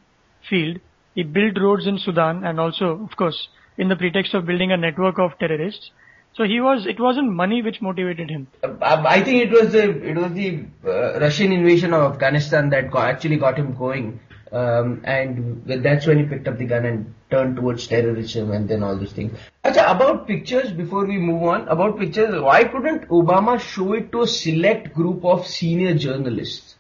field. 0.51 0.79
he 1.19 1.23
built 1.37 1.57
roads 1.63 1.87
in 1.91 1.97
Sudan 2.03 2.37
and 2.49 2.61
also, 2.65 2.89
of 3.07 3.15
course, 3.21 3.39
in 3.83 3.89
the 3.93 3.97
pretext 4.03 4.35
of 4.39 4.45
building 4.51 4.71
a 4.75 4.77
network 4.83 5.17
of 5.25 5.33
terrorists. 5.41 5.87
So 6.35 6.45
he 6.45 6.61
was, 6.61 6.87
it 6.87 7.01
wasn't 7.01 7.33
money 7.33 7.61
which 7.61 7.83
motivated 7.83 8.31
him. 8.31 8.47
Uh, 8.63 8.77
I 8.81 9.23
think 9.23 9.43
it 9.43 9.51
was 9.51 9.73
the 9.73 9.91
it 9.91 10.17
was 10.17 10.33
the 10.33 10.65
uh, 10.87 11.19
Russian 11.19 11.53
invasion 11.53 11.93
of 11.93 12.13
Afghanistan 12.13 12.71
that 12.71 12.91
got, 12.91 13.09
actually 13.09 13.37
got 13.37 13.59
him 13.59 13.75
going, 13.75 14.21
um, 14.53 15.01
and 15.05 15.63
that's 15.67 16.07
when 16.07 16.19
he 16.19 16.25
picked 16.25 16.47
up 16.47 16.57
the 16.59 16.67
gun 16.67 16.85
and 16.85 17.15
turned 17.31 17.57
towards 17.57 17.87
terrorism 17.89 18.53
and 18.53 18.69
then 18.69 18.83
all 18.83 18.97
those 18.97 19.13
things. 19.13 19.37
Achha, 19.65 19.91
about 19.91 20.29
pictures, 20.29 20.71
before 20.73 21.05
we 21.05 21.19
move 21.19 21.43
on, 21.43 21.67
about 21.69 21.99
pictures, 21.99 22.41
why 22.41 22.65
couldn't 22.65 23.09
Obama 23.09 23.59
show 23.61 23.93
it 23.95 24.13
to 24.13 24.23
a 24.23 24.27
select 24.27 24.95
group 24.95 25.25
of 25.25 25.47
senior 25.47 25.95
journalists? 25.95 26.77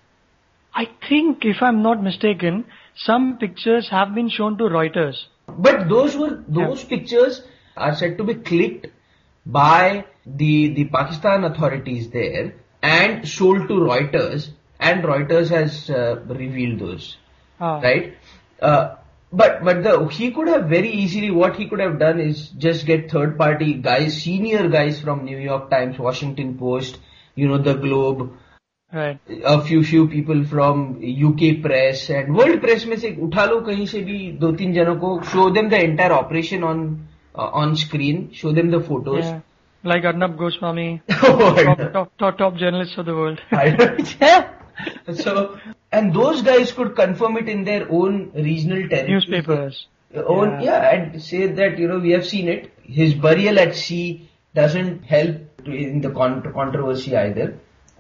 I 0.75 0.88
think, 1.09 1.45
if 1.45 1.61
I'm 1.61 1.83
not 1.83 2.02
mistaken, 2.02 2.64
some 2.95 3.38
pictures 3.38 3.88
have 3.88 4.14
been 4.14 4.28
shown 4.28 4.59
to 4.59 4.64
Reuters. 4.64 5.25
But 5.49 5.88
those 5.88 6.16
were 6.16 6.45
those 6.47 6.85
pictures 6.85 7.42
are 7.76 7.95
said 7.97 8.16
to 8.19 8.25
be 8.25 8.35
clicked 8.35 8.87
by 9.45 10.05
the 10.25 10.74
the 10.74 10.85
Pakistan 10.85 11.43
authorities 11.43 12.09
there 12.09 12.53
and 12.81 13.27
sold 13.27 13.67
to 13.67 13.74
Reuters, 13.75 14.50
and 14.79 15.03
Reuters 15.03 15.50
has 15.50 15.89
uh, 15.89 16.19
revealed 16.27 16.79
those, 16.79 17.17
Ah. 17.59 17.79
right? 17.79 18.13
Uh, 18.62 18.95
but 19.31 19.63
but 19.63 19.83
the 19.83 20.05
he 20.07 20.31
could 20.31 20.47
have 20.47 20.65
very 20.69 20.89
easily 20.89 21.29
what 21.31 21.55
he 21.55 21.67
could 21.67 21.79
have 21.79 22.00
done 22.00 22.19
is 22.19 22.50
just 22.65 22.85
get 22.85 23.12
third 23.12 23.38
party 23.38 23.74
guys, 23.74 24.21
senior 24.21 24.67
guys 24.69 25.00
from 25.01 25.25
New 25.25 25.38
York 25.38 25.69
Times, 25.69 26.00
Washington 26.00 26.57
Post, 26.57 27.00
you 27.35 27.47
know, 27.47 27.57
the 27.57 27.74
Globe, 27.75 28.31
Right. 28.93 29.19
a 29.43 29.62
few 29.62 29.83
few 29.83 30.07
people 30.07 30.43
from 30.45 30.83
UK 31.03 31.47
press 31.63 32.09
and 32.09 32.35
world 32.35 32.62
press 32.62 32.85
में 32.85 32.95
से 32.97 33.15
उठा 33.27 33.45
लो 33.45 33.59
कहीं 33.65 33.85
से 33.93 34.01
भी 34.09 34.19
दो 34.43 34.51
तीन 34.62 34.74
जनों 34.74 34.95
को 35.01 35.09
show 35.31 35.50
them 35.57 35.69
the 35.69 35.81
entire 35.88 36.13
operation 36.17 36.63
on 36.63 36.83
uh, 37.34 37.49
on 37.62 37.76
screen 37.76 38.32
show 38.32 38.52
them 38.52 38.70
the 38.70 38.80
photos 38.80 39.25
Yeah. 39.25 39.40
Like 39.82 40.04
Arnab 40.04 40.37
Goswami, 40.37 41.00
Oh, 41.10 41.54
top, 41.64 41.78
top, 41.92 42.18
top, 42.18 42.38
top 42.38 42.56
journalists 42.56 42.99
of 42.99 43.06
the 43.06 43.14
world. 43.14 43.40
Yeah. 44.20 44.50
so 45.14 45.58
and 45.92 46.12
those 46.14 46.42
guys 46.42 46.72
could 46.72 46.94
confirm 46.96 47.37
it 47.38 47.49
in 47.49 47.64
their 47.64 47.90
own 47.90 48.30
regional 48.34 48.88
territories 48.88 49.26
Newspapers. 49.28 49.87
own 50.34 50.60
Yeah. 50.60 50.62
yeah 50.64 50.90
and 50.94 51.22
say 51.22 51.46
that 51.46 51.78
you 51.78 51.88
know 51.88 51.99
we 51.99 52.10
have 52.10 52.26
seen 52.26 52.49
it 52.49 52.70
his 52.82 53.14
burial 53.14 53.58
at 53.58 53.75
sea 53.75 54.28
doesn't 54.54 55.04
help 55.04 55.66
in 55.66 56.00
the 56.00 56.10
con- 56.10 56.42
controversy 56.52 57.16
either 57.16 57.49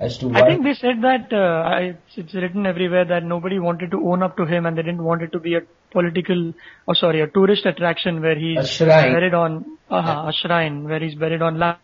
as 0.00 0.16
to 0.18 0.28
why 0.28 0.40
I 0.40 0.46
think 0.48 0.64
they 0.64 0.74
said 0.74 1.02
that 1.02 1.32
uh, 1.32 1.68
I, 1.68 1.80
it's, 1.92 2.16
it's 2.16 2.34
written 2.34 2.66
everywhere 2.66 3.04
that 3.04 3.22
nobody 3.22 3.58
wanted 3.58 3.90
to 3.90 3.98
own 4.08 4.22
up 4.22 4.36
to 4.38 4.46
him 4.46 4.66
and 4.66 4.76
they 4.76 4.82
didn't 4.82 5.04
want 5.04 5.22
it 5.22 5.32
to 5.32 5.38
be 5.38 5.54
a 5.54 5.60
political, 5.92 6.54
or 6.86 6.94
sorry, 6.94 7.20
a 7.20 7.26
tourist 7.26 7.66
attraction 7.66 8.20
where 8.22 8.38
he's 8.38 8.78
buried 8.78 9.34
on 9.34 9.64
uh, 9.90 10.30
a 10.30 10.32
shrine 10.32 10.84
where 10.84 11.00
he's 11.00 11.14
buried 11.14 11.42
on 11.42 11.58
land. 11.58 11.78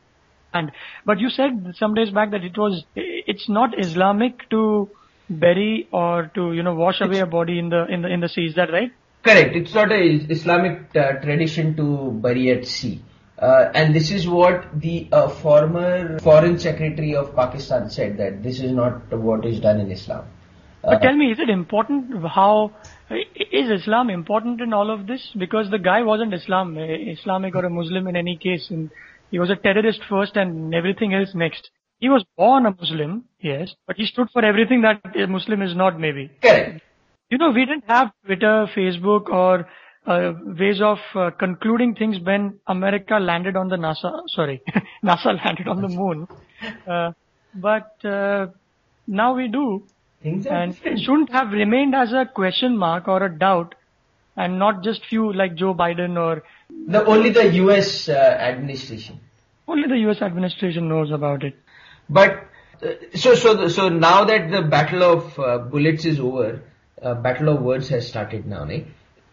And 0.54 0.72
But 1.04 1.20
you 1.20 1.28
said 1.28 1.74
some 1.78 1.94
days 1.94 2.10
back 2.10 2.30
that 2.30 2.42
it 2.42 2.56
was 2.56 2.84
it's 2.94 3.48
not 3.48 3.78
Islamic 3.78 4.48
to 4.50 4.88
bury 5.28 5.88
or 5.92 6.30
to 6.34 6.52
you 6.52 6.62
know 6.62 6.74
wash 6.74 7.00
away 7.00 7.18
a 7.18 7.26
body 7.26 7.58
in 7.58 7.68
the 7.68 7.84
in 7.86 8.00
the 8.02 8.08
in 8.08 8.20
the 8.20 8.28
sea. 8.28 8.46
Is 8.46 8.54
that 8.54 8.72
right? 8.72 8.90
Correct. 9.24 9.56
It's 9.56 9.74
not 9.74 9.92
a 9.92 10.02
Islamic 10.30 10.96
uh, 10.96 11.14
tradition 11.20 11.76
to 11.76 12.12
bury 12.22 12.50
at 12.52 12.64
sea. 12.64 13.02
Uh, 13.38 13.70
and 13.74 13.94
this 13.94 14.10
is 14.10 14.26
what 14.26 14.80
the 14.80 15.08
uh, 15.12 15.28
former 15.28 16.18
foreign 16.20 16.58
secretary 16.58 17.14
of 17.14 17.34
Pakistan 17.36 17.90
said 17.90 18.16
that 18.16 18.42
this 18.42 18.60
is 18.60 18.72
not 18.72 19.12
what 19.12 19.44
is 19.44 19.60
done 19.60 19.78
in 19.78 19.90
Islam. 19.90 20.24
Uh, 20.82 20.92
But 20.92 21.02
tell 21.02 21.16
me, 21.16 21.32
is 21.32 21.38
it 21.38 21.50
important 21.50 22.26
how 22.26 22.72
is 23.10 23.70
Islam 23.70 24.08
important 24.08 24.60
in 24.62 24.72
all 24.72 24.90
of 24.90 25.06
this? 25.06 25.30
Because 25.36 25.70
the 25.70 25.78
guy 25.78 26.02
wasn't 26.02 26.32
Islam, 26.32 26.78
Islamic 26.78 27.54
or 27.54 27.64
a 27.66 27.70
Muslim 27.70 28.06
in 28.08 28.16
any 28.16 28.36
case, 28.36 28.70
and 28.70 28.90
he 29.30 29.38
was 29.38 29.50
a 29.50 29.56
terrorist 29.56 30.00
first 30.08 30.36
and 30.36 30.74
everything 30.74 31.12
else 31.12 31.34
next. 31.34 31.70
He 31.98 32.08
was 32.08 32.24
born 32.36 32.66
a 32.66 32.70
Muslim, 32.70 33.24
yes, 33.40 33.74
but 33.86 33.96
he 33.96 34.06
stood 34.06 34.28
for 34.32 34.44
everything 34.44 34.82
that 34.82 35.00
a 35.14 35.26
Muslim 35.26 35.60
is 35.62 35.74
not, 35.74 35.98
maybe. 36.00 36.30
correct. 36.42 36.82
You 37.30 37.38
know, 37.38 37.50
we 37.50 37.64
didn't 37.64 37.84
have 37.88 38.12
Twitter, 38.24 38.68
Facebook, 38.74 39.28
or 39.28 39.66
ways 40.06 40.80
of 40.80 40.98
uh, 41.14 41.30
concluding 41.38 41.94
things 41.94 42.16
when 42.22 42.58
America 42.66 43.18
landed 43.18 43.56
on 43.56 43.68
the 43.68 43.76
NASA. 43.76 44.22
Sorry, 44.28 44.62
NASA 45.04 45.36
landed 45.44 45.68
on 45.68 45.82
the 45.82 45.88
moon. 45.88 46.28
Uh, 46.86 47.12
but 47.54 48.04
uh, 48.04 48.46
now 49.06 49.34
we 49.34 49.48
do, 49.48 49.84
Things 50.22 50.46
and 50.46 50.76
it 50.84 50.98
shouldn't 51.00 51.30
have 51.30 51.50
remained 51.52 51.94
as 51.94 52.12
a 52.12 52.26
question 52.34 52.76
mark 52.76 53.08
or 53.08 53.22
a 53.22 53.38
doubt, 53.38 53.74
and 54.36 54.58
not 54.58 54.82
just 54.82 55.04
few 55.06 55.32
like 55.32 55.54
Joe 55.54 55.74
Biden 55.74 56.16
or 56.18 56.42
The, 56.88 57.04
only 57.04 57.30
the 57.30 57.48
US 57.64 58.08
uh, 58.08 58.12
administration. 58.12 59.20
only 59.68 59.88
the 59.88 59.98
U.S. 59.98 60.22
administration 60.22 60.88
knows 60.88 61.10
about 61.10 61.42
it. 61.42 61.54
But 62.08 62.46
uh, 62.82 62.92
so 63.14 63.34
so 63.34 63.54
the, 63.54 63.70
so 63.70 63.88
now 63.88 64.24
that 64.24 64.50
the 64.50 64.62
battle 64.62 65.02
of 65.02 65.38
uh, 65.38 65.58
bullets 65.58 66.04
is 66.04 66.20
over, 66.20 66.62
uh, 67.02 67.14
battle 67.14 67.48
of 67.48 67.62
words 67.62 67.88
has 67.88 68.06
started 68.06 68.46
now. 68.46 68.64
Ne? 68.64 68.84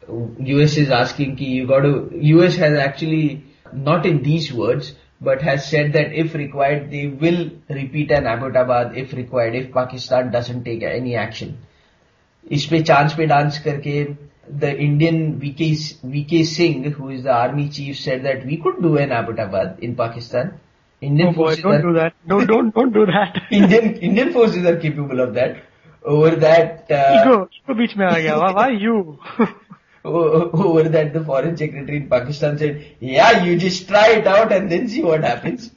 US 0.08 0.76
is 0.76 0.90
asking 0.90 1.36
ki 1.36 1.44
you 1.44 1.66
got 1.66 1.80
to. 1.80 2.10
US 2.34 2.56
has 2.56 2.78
actually 2.78 3.44
not 3.72 4.06
in 4.06 4.22
these 4.22 4.52
words, 4.52 4.94
but 5.20 5.42
has 5.42 5.68
said 5.68 5.92
that 5.92 6.12
if 6.12 6.34
required, 6.34 6.90
they 6.90 7.06
will 7.06 7.50
repeat 7.68 8.10
an 8.10 8.24
Abbottabad 8.24 8.96
if 8.96 9.12
required 9.12 9.54
if 9.54 9.72
Pakistan 9.72 10.30
doesn't 10.30 10.64
take 10.64 10.82
any 10.82 11.16
action. 11.16 11.58
इस 12.56 12.64
पे 12.66 12.80
chance 12.80 13.14
पे 13.14 13.26
dance 13.26 13.58
करके 13.66 13.94
the 14.60 14.70
Indian 14.82 15.38
VK 15.40 15.66
VK 16.12 16.44
Singh, 16.50 16.84
who 16.92 17.10
is 17.10 17.22
the 17.24 17.32
army 17.32 17.68
chief, 17.68 17.98
said 17.98 18.22
that 18.24 18.46
we 18.46 18.56
could 18.56 18.80
do 18.80 18.96
an 18.96 19.10
Abbottabad 19.10 19.78
in 19.80 19.94
Pakistan. 19.94 20.52
Indian 21.02 21.28
Oh 21.28 21.32
boy, 21.32 21.44
forces 21.44 21.62
don't 21.62 21.74
are- 21.74 21.82
do 21.82 21.92
that. 21.96 22.14
Don't 22.26 22.46
don't 22.46 22.74
don't 22.74 22.94
do 22.94 23.04
that. 23.10 23.36
Indian 23.50 23.90
Indian 24.10 24.32
forces 24.32 24.64
are 24.64 24.76
capable 24.76 25.20
of 25.20 25.34
that. 25.34 25.60
Over 26.04 26.30
that, 26.46 26.90
uh, 26.90 27.18
ego, 27.18 27.36
ego 27.58 27.74
बीच 27.82 27.96
में 27.96 28.06
आ 28.06 28.18
गया. 28.18 28.38
Why, 28.38 28.52
why 28.60 28.68
you? 28.86 29.18
over 30.05 30.89
that, 30.89 31.13
the 31.13 31.23
foreign 31.23 31.55
secretary 31.57 31.97
in 31.97 32.09
Pakistan 32.09 32.57
said, 32.57 32.95
"Yeah, 32.99 33.43
you 33.43 33.57
just 33.57 33.87
try 33.87 34.09
it 34.13 34.27
out 34.27 34.51
and 34.51 34.71
then 34.71 34.87
see 34.87 35.03
what 35.03 35.23
happens." 35.23 35.71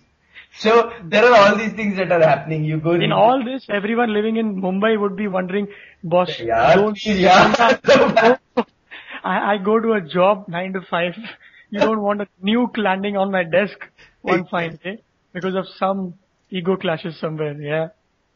So 0.59 0.91
there 1.05 1.25
are 1.25 1.37
all 1.37 1.57
these 1.57 1.73
things 1.75 1.97
that 1.97 2.11
are 2.11 2.23
happening. 2.23 2.65
You 2.65 2.79
go 2.79 2.93
In 2.95 3.13
all 3.13 3.45
this, 3.45 3.67
everyone 3.69 4.13
living 4.13 4.37
in 4.37 4.61
Mumbai 4.61 4.99
would 4.99 5.15
be 5.15 5.29
wondering, 5.29 5.69
boss, 6.03 6.31
Yeah, 6.41 6.75
don't, 6.75 6.99
yeah. 7.05 8.39
I, 9.23 9.55
I 9.55 9.59
go 9.63 9.79
to 9.81 9.93
a 9.93 10.01
job 10.01 10.49
nine 10.49 10.73
to 10.73 10.81
five. 10.89 11.13
You 11.71 11.81
don't 11.81 12.01
want 12.01 12.23
a 12.23 12.29
nuke 12.43 12.79
landing 12.79 13.17
on 13.17 13.31
my 13.31 13.45
desk 13.45 13.77
one 14.23 14.47
fine 14.47 14.79
day 14.83 15.03
because 15.35 15.55
of 15.55 15.67
some 15.77 16.15
ego 16.51 16.77
clashes 16.77 17.19
somewhere. 17.21 17.61
Yeah. 17.61 17.89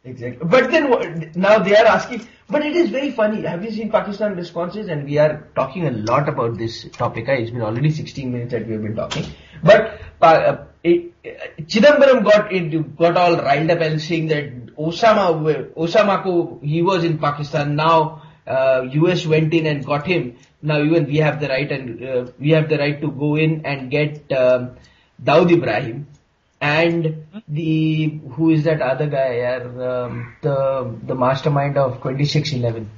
Exactly. 0.02 0.46
But 0.48 0.70
then 0.70 1.32
now 1.34 1.58
they 1.58 1.76
are 1.76 1.86
asking, 1.86 2.26
but 2.48 2.64
it 2.64 2.74
is 2.74 2.88
very 2.88 3.10
funny. 3.10 3.42
Have 3.42 3.62
you 3.62 3.70
seen 3.70 3.90
Pakistan 3.90 4.34
responses? 4.34 4.88
And 4.88 5.04
we 5.04 5.18
are 5.18 5.48
talking 5.54 5.86
a 5.86 5.90
lot 5.90 6.28
about 6.28 6.56
this 6.56 6.86
topic. 6.92 7.26
huh? 7.26 7.32
It's 7.32 7.50
been 7.50 7.60
already 7.60 7.90
16 7.90 8.32
minutes 8.32 8.52
that 8.52 8.66
we 8.66 8.72
have 8.72 8.82
been 8.82 8.96
talking. 8.96 9.26
But 9.62 10.00
uh, 10.22 10.64
it, 10.82 11.12
uh, 11.24 11.62
Chidambaram 11.62 12.24
got 12.24 12.50
into, 12.50 12.82
got 12.82 13.18
all 13.18 13.36
riled 13.36 13.70
up 13.70 13.80
and 13.80 14.00
saying 14.00 14.28
that 14.28 14.74
Osama, 14.76 15.74
Osama 15.74 16.22
ko, 16.22 16.60
he 16.62 16.80
was 16.80 17.04
in 17.04 17.18
Pakistan. 17.18 17.76
Now 17.76 18.22
uh, 18.46 18.86
US 18.90 19.26
went 19.26 19.52
in 19.52 19.66
and 19.66 19.84
got 19.84 20.06
him. 20.06 20.36
Now 20.62 20.82
even 20.82 21.04
we 21.04 21.18
have 21.18 21.40
the 21.40 21.48
right 21.48 21.70
and 21.70 22.02
uh, 22.02 22.26
we 22.38 22.50
have 22.50 22.70
the 22.70 22.78
right 22.78 22.98
to 23.02 23.10
go 23.10 23.36
in 23.36 23.66
and 23.66 23.90
get 23.90 24.32
um, 24.32 24.76
Dawood 25.22 25.52
Ibrahim 25.52 26.06
and 26.60 27.24
the 27.48 28.20
who 28.32 28.50
is 28.50 28.64
that 28.64 28.80
other 28.82 29.06
guy? 29.06 29.28
Yaar, 29.42 29.62
um, 29.90 30.36
the 30.42 30.94
the 31.06 31.14
mastermind 31.14 31.76
of 31.78 32.02
2611 32.02 32.90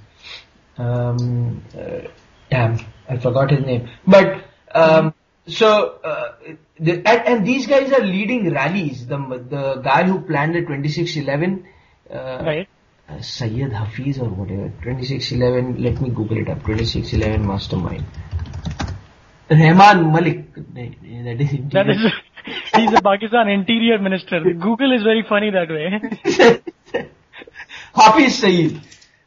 um 0.79 1.63
uh, 1.79 2.09
damn 2.51 2.79
i 3.09 3.17
forgot 3.19 3.51
his 3.51 3.65
name. 3.65 3.89
But 4.07 4.45
um 4.75 5.15
so 5.47 5.99
uh, 6.05 6.33
the, 6.79 6.93
and, 7.07 7.29
and 7.29 7.47
these 7.47 7.67
guys 7.67 7.93
are 7.93 8.01
leading 8.05 8.53
rallies. 8.53 9.07
The 9.07 9.19
the 9.51 9.77
guy 9.83 10.05
who 10.05 10.21
planned 10.21 10.55
the 10.55 10.61
2611 10.61 11.67
uh, 12.11 12.43
Right. 12.45 12.69
uh, 13.09 13.21
Sayyid 13.21 13.73
Hafiz 13.73 14.19
or 14.19 14.29
whatever. 14.29 14.69
2611 14.83 15.83
let 15.83 16.01
me 16.01 16.11
google 16.11 16.39
it 16.39 16.49
up. 16.49 16.65
2611 16.65 17.47
mastermind. 17.47 18.05
Rahman 19.51 20.13
Malik. 20.13 20.55
That 20.55 21.41
is 21.41 21.51
That 21.73 21.91
is, 21.91 22.13
he's 22.75 22.93
a 22.93 23.03
Pakistan 23.03 23.49
interior 23.49 23.99
minister. 23.99 24.41
Google 24.41 24.93
is 24.93 25.03
very 25.03 25.25
funny 25.29 25.51
that 25.51 25.69
way. 25.69 27.05
Hafiz 27.95 28.39
Saeed. 28.39 28.81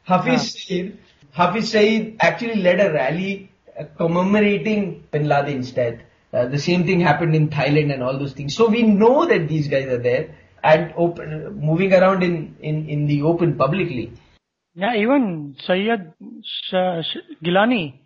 Hafiz 0.04 0.54
Saeed. 0.54 0.98
Hafiz 1.32 1.72
Saeed 1.72 2.18
actually 2.20 2.56
led 2.56 2.80
a 2.80 2.92
rally 2.94 3.52
uh, 3.80 3.84
commemorating 3.98 5.04
Bin 5.12 5.28
Laden's 5.28 5.72
death. 5.72 6.00
Uh, 6.34 6.46
the 6.48 6.60
same 6.60 6.86
thing 6.86 7.00
happened 7.00 7.36
in 7.36 7.50
Thailand 7.50 7.94
and 7.94 8.04
all 8.04 8.18
those 8.18 8.34
things. 8.34 8.56
So 8.56 8.68
we 8.68 8.84
know 8.84 9.26
that 9.26 9.48
these 9.48 9.68
guys 9.68 9.86
are 9.86 9.98
there 9.98 10.36
and 10.64 10.94
open, 10.98 11.60
moving 11.60 11.94
around 11.94 12.24
in, 12.24 12.56
in, 12.60 12.90
in 12.90 13.06
the 13.08 13.22
open 13.22 13.56
publicly. 13.56 14.12
Yeah, 14.74 14.96
even 14.96 15.56
Sayyid 15.66 16.14
Sh- 16.44 17.04
Sh- 17.04 17.44
Gilani, 17.44 18.00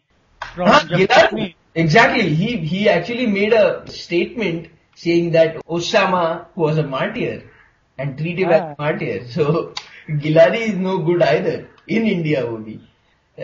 from 0.54 0.68
Huh, 0.68 0.82
Gilani? 0.86 1.56
Exactly. 1.74 2.34
He 2.34 2.58
he 2.58 2.90
actually 2.90 3.26
made 3.26 3.54
a 3.54 3.90
statement 3.90 4.68
saying 5.04 5.32
that 5.38 5.58
Osama 5.78 6.24
was 6.56 6.78
a 6.78 6.84
martyr 6.96 7.44
and 7.98 8.18
treated 8.18 8.46
him 8.46 8.52
as 8.58 8.62
Ah. 8.62 8.72
a 8.78 8.82
martyr. 8.86 9.18
So 9.36 9.74
Gilani 10.26 10.62
is 10.70 10.76
no 10.88 10.98
good 11.10 11.22
either 11.34 11.58
in 11.88 12.08
India 12.16 12.46
only. 12.46 12.80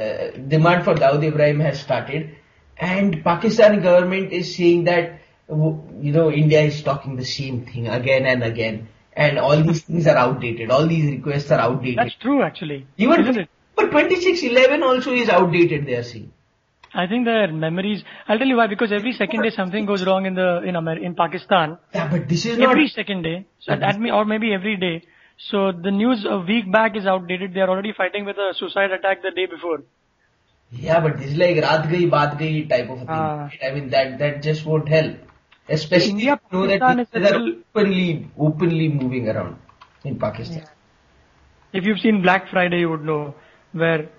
Uh, 0.04 0.32
demand 0.54 0.84
for 0.88 0.94
Dawood 1.04 1.24
Ibrahim 1.32 1.62
has 1.66 1.80
started, 1.80 2.36
and 2.78 3.14
Pakistani 3.28 3.82
government 3.84 4.34
is 4.40 4.50
saying 4.56 4.84
that 4.86 5.20
you 5.50 6.12
know 6.16 6.26
India 6.44 6.62
is 6.72 6.82
talking 6.88 7.16
the 7.16 7.28
same 7.34 7.60
thing 7.68 7.88
again 7.98 8.26
and 8.34 8.44
again, 8.48 8.80
and 9.26 9.40
all 9.40 9.62
these 9.68 9.84
things 9.84 10.08
are 10.14 10.18
outdated. 10.24 10.72
All 10.78 10.86
these 10.94 11.06
requests 11.12 11.52
are 11.58 11.60
outdated. 11.68 12.00
That's 12.00 12.16
true, 12.26 12.42
actually. 12.48 12.80
Even 12.98 13.22
isn't 13.22 13.38
it? 13.44 13.50
but 13.78 13.92
2611 13.92 14.84
also 14.90 15.14
is 15.14 15.30
outdated. 15.30 15.86
They 15.92 15.96
are 16.02 16.04
saying. 16.12 16.32
I 16.96 17.08
think 17.08 17.26
their 17.26 17.52
memories. 17.52 18.04
I'll 18.28 18.38
tell 18.38 18.48
you 18.48 18.58
why. 18.58 18.68
Because 18.68 18.92
every 18.98 19.12
second 19.14 19.42
day 19.44 19.50
something 19.56 19.86
goes 19.86 20.06
wrong 20.06 20.26
in 20.26 20.36
the 20.36 20.62
in 20.64 20.78
Amer- 20.82 21.02
in 21.10 21.16
Pakistan. 21.16 21.78
Yeah, 21.94 22.08
but 22.12 22.30
this 22.30 22.46
is 22.46 22.58
not. 22.58 22.72
Every 22.72 22.88
second 22.88 23.24
day, 23.24 23.36
so 23.60 23.76
that 23.84 24.00
me 24.06 24.12
or 24.12 24.24
maybe 24.26 24.54
every 24.54 24.78
day. 24.86 24.96
So 25.50 25.64
the 25.88 25.92
news 25.92 26.26
a 26.38 26.40
week 26.40 26.72
back 26.72 26.96
is 26.96 27.06
outdated. 27.06 27.54
They 27.54 27.60
are 27.66 27.70
already 27.70 27.92
fighting 27.98 28.26
with 28.32 28.38
a 28.38 28.54
suicide 28.60 28.92
attack 28.92 29.22
the 29.28 29.32
day 29.32 29.46
before. 29.56 29.80
Yeah, 30.72 31.02
but 31.02 31.18
this 31.18 31.32
is 31.32 31.38
like 31.38 31.58
raat 31.66 31.90
gayi, 31.90 32.10
baat 32.16 32.38
gayi 32.40 32.62
type 32.70 32.90
of 32.90 33.00
thing. 33.00 33.08
Right? 33.10 33.60
I 33.70 33.72
mean, 33.74 33.90
that, 33.90 34.18
that 34.20 34.42
just 34.42 34.66
won't 34.66 34.88
help. 34.88 35.18
Especially 35.68 36.12
India, 36.12 36.40
you 36.52 36.58
know 36.58 36.68
that 36.68 36.80
Pakistan 36.80 37.24
a 37.24 37.28
are 37.28 37.40
little- 37.40 37.62
openly, 37.76 38.28
openly 38.38 38.88
moving 38.88 39.30
around 39.30 39.58
in 40.04 40.18
Pakistan. 40.18 40.64
If 41.74 41.84
you've 41.86 42.00
seen 42.00 42.22
Black 42.22 42.50
Friday, 42.50 42.80
you 42.80 42.90
would 42.90 43.04
know 43.04 43.36
where 43.74 44.10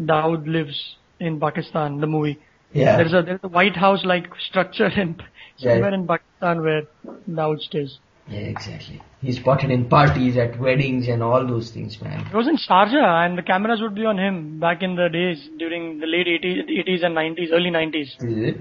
Dawood 0.00 0.46
lives 0.46 0.96
in 1.20 1.38
Pakistan. 1.40 2.00
The 2.00 2.06
movie. 2.06 2.38
Yeah. 2.72 2.96
There's 2.96 3.12
a 3.12 3.22
there's 3.22 3.40
a 3.42 3.48
White 3.48 3.76
House 3.76 4.04
like 4.04 4.28
structure 4.48 4.86
in 4.88 5.16
Yeah. 5.58 5.94
in 5.94 6.06
Pakistan 6.06 6.62
where 6.62 6.82
Dawood 7.28 7.60
stays. 7.60 7.98
Yeah, 8.28 8.38
exactly. 8.54 9.00
He's 9.20 9.36
spotted 9.38 9.70
in 9.72 9.88
parties, 9.88 10.36
at 10.36 10.58
weddings 10.58 11.08
and 11.08 11.22
all 11.22 11.44
those 11.46 11.70
things, 11.72 12.00
man. 12.00 12.24
He 12.26 12.36
was 12.36 12.46
in 12.46 12.56
Sharjah 12.56 13.24
and 13.26 13.36
the 13.36 13.42
cameras 13.42 13.80
would 13.82 13.94
be 13.94 14.04
on 14.04 14.18
him 14.18 14.60
back 14.60 14.82
in 14.82 14.94
the 14.94 15.08
days 15.08 15.48
during 15.58 15.98
the 15.98 16.06
late 16.06 16.28
80s, 16.28 16.68
80s 16.68 17.04
and 17.04 17.16
90s, 17.16 17.50
early 17.52 17.70
90s. 17.70 18.14
Is 18.22 18.54
it? 18.54 18.60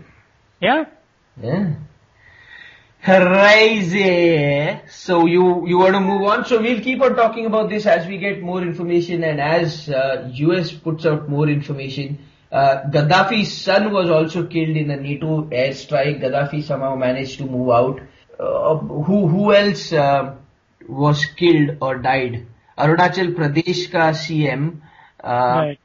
Yeah. 0.60 0.86
Yeah. 1.42 1.76
Crazy. 3.04 4.82
So 4.90 5.26
you 5.26 5.66
you 5.68 5.78
want 5.78 5.94
to 5.94 6.00
move 6.00 6.24
on? 6.24 6.46
So 6.46 6.60
we'll 6.62 6.82
keep 6.82 7.02
on 7.02 7.16
talking 7.16 7.46
about 7.46 7.70
this 7.70 7.86
as 7.86 8.08
we 8.08 8.18
get 8.18 8.42
more 8.42 8.62
information 8.62 9.24
and 9.24 9.40
as 9.40 9.90
uh, 9.90 10.30
US 10.34 10.72
puts 10.72 11.06
out 11.06 11.30
more 11.30 11.48
information. 11.48 12.20
Uh, 12.52 12.84
Gaddafi's 12.90 13.52
son 13.56 13.92
was 13.94 14.10
also 14.10 14.46
killed 14.48 14.76
in 14.76 14.90
a 14.90 14.98
NATO 14.98 15.44
airstrike. 15.44 16.22
Gaddafi 16.22 16.64
somehow 16.64 16.96
managed 16.96 17.38
to 17.38 17.46
move 17.46 17.70
out. 17.70 18.02
Uh, 18.40 18.76
who 18.78 19.28
who 19.28 19.54
else 19.54 19.94
uh, 19.94 20.36
was 20.88 21.26
killed 21.38 21.78
or 21.82 21.98
died? 22.00 22.48
Arunachal 22.78 23.36
Pradesh 23.36 23.92
ka 23.92 24.12
CM. 24.12 24.82
Uh, 25.24 25.28
right. 25.28 25.80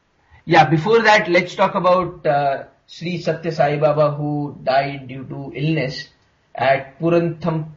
yeah, 0.46 0.64
before 0.64 1.02
that, 1.02 1.28
let's 1.28 1.54
talk 1.54 1.74
about 1.74 2.24
uh, 2.24 2.64
Sri 2.86 3.20
Satya 3.20 3.52
Sai 3.52 3.76
Baba 3.76 4.12
who 4.12 4.56
died 4.62 5.08
due 5.08 5.24
to 5.24 5.52
illness 5.54 6.08
at 6.54 6.98
Purantham, 6.98 7.72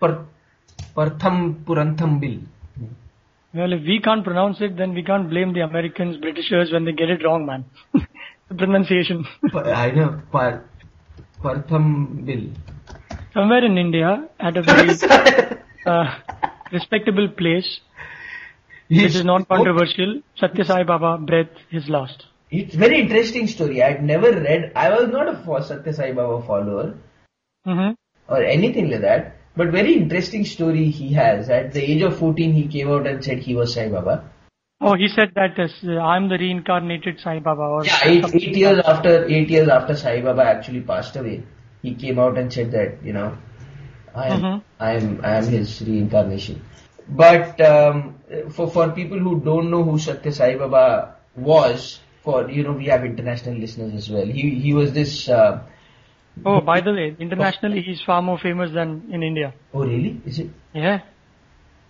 Par, 0.00 0.26
Partham 0.94 1.64
Puranthambil. 1.66 2.46
Well, 3.56 3.72
if 3.72 3.82
we 3.82 4.00
can't 4.00 4.22
pronounce 4.22 4.60
it, 4.60 4.76
then 4.76 4.92
we 4.92 5.02
can't 5.02 5.30
blame 5.30 5.54
the 5.54 5.60
Americans, 5.60 6.18
Britishers 6.18 6.70
when 6.72 6.84
they 6.84 6.92
get 6.92 7.08
it 7.08 7.24
wrong, 7.24 7.46
man. 7.46 7.64
the 8.48 8.54
pronunciation. 8.54 9.24
I 9.54 9.90
know, 9.92 10.20
Par. 10.30 10.64
Somewhere 13.32 13.64
in 13.64 13.78
India, 13.78 14.28
at 14.40 14.56
a 14.58 14.62
very 14.62 14.90
uh, 15.86 16.18
respectable 16.70 17.28
place, 17.28 17.80
which 18.88 19.14
is 19.14 19.24
non-controversial, 19.24 20.20
Satya 20.38 20.64
Sai 20.64 20.82
Baba 20.82 21.16
breathed 21.16 21.58
his 21.70 21.88
last. 21.88 22.26
It's 22.50 22.74
very 22.74 23.00
interesting 23.00 23.46
story. 23.46 23.82
I'd 23.82 24.02
never 24.02 24.32
read, 24.32 24.72
I 24.76 24.90
was 24.90 25.08
not 25.08 25.28
a 25.28 25.62
Satya 25.62 25.94
Sai 25.94 26.12
Baba 26.12 26.46
follower 26.46 26.94
hmm 27.64 27.90
or 28.28 28.42
anything 28.42 28.90
like 28.90 29.02
that. 29.02 29.35
But 29.56 29.68
very 29.68 29.94
interesting 29.94 30.44
story 30.44 30.90
he 30.90 31.12
has. 31.14 31.48
At 31.48 31.72
the 31.72 31.82
age 31.82 32.02
of 32.02 32.18
14, 32.18 32.52
he 32.52 32.66
came 32.68 32.90
out 32.90 33.06
and 33.06 33.24
said 33.24 33.38
he 33.38 33.54
was 33.54 33.72
Sai 33.74 33.88
Baba. 33.88 34.24
Oh, 34.80 34.94
he 34.94 35.08
said 35.08 35.32
that 35.34 35.58
as, 35.58 35.72
uh, 35.84 35.98
I'm 35.98 36.28
the 36.28 36.36
reincarnated 36.36 37.18
Sai 37.20 37.38
Baba. 37.38 37.62
Or 37.62 37.84
Yeah, 37.84 37.98
eight, 38.04 38.24
eight 38.34 38.56
years 38.56 38.82
after 38.84 39.24
eight 39.26 39.48
years 39.48 39.68
after 39.68 39.96
Sai 39.96 40.20
Baba 40.20 40.42
actually 40.42 40.82
passed 40.82 41.16
away, 41.16 41.44
he 41.80 41.94
came 41.94 42.18
out 42.18 42.36
and 42.36 42.52
said 42.52 42.70
that 42.72 43.02
you 43.02 43.14
know, 43.14 43.38
I 44.14 44.28
am 44.28 44.42
Mhm. 44.42 44.62
I 44.78 44.92
am 44.92 45.20
I 45.24 45.36
am 45.36 45.46
his 45.46 45.80
reincarnation. 45.80 46.60
But 47.08 47.58
um, 47.62 48.16
for 48.50 48.68
for 48.68 48.90
people 48.90 49.18
who 49.18 49.40
don't 49.40 49.70
know 49.70 49.82
who 49.82 49.98
Satya 49.98 50.32
Sai 50.32 50.56
Baba 50.56 51.14
was, 51.34 52.00
for 52.22 52.50
you 52.50 52.62
know 52.62 52.72
we 52.72 52.86
have 52.86 53.04
international 53.06 53.56
listeners 53.56 53.94
as 53.94 54.10
well. 54.10 54.26
He 54.26 54.50
he 54.66 54.74
was 54.74 54.92
this. 54.92 55.28
Uh, 55.30 55.60
Oh, 56.44 56.60
by 56.60 56.80
the 56.80 56.92
way, 56.92 57.16
internationally 57.18 57.82
he's 57.82 58.00
far 58.02 58.20
more 58.22 58.38
famous 58.38 58.72
than 58.72 59.08
in 59.10 59.22
India. 59.22 59.54
oh 59.72 59.80
really? 59.80 60.20
Is 60.26 60.38
it? 60.38 60.50
Yeah. 60.74 61.00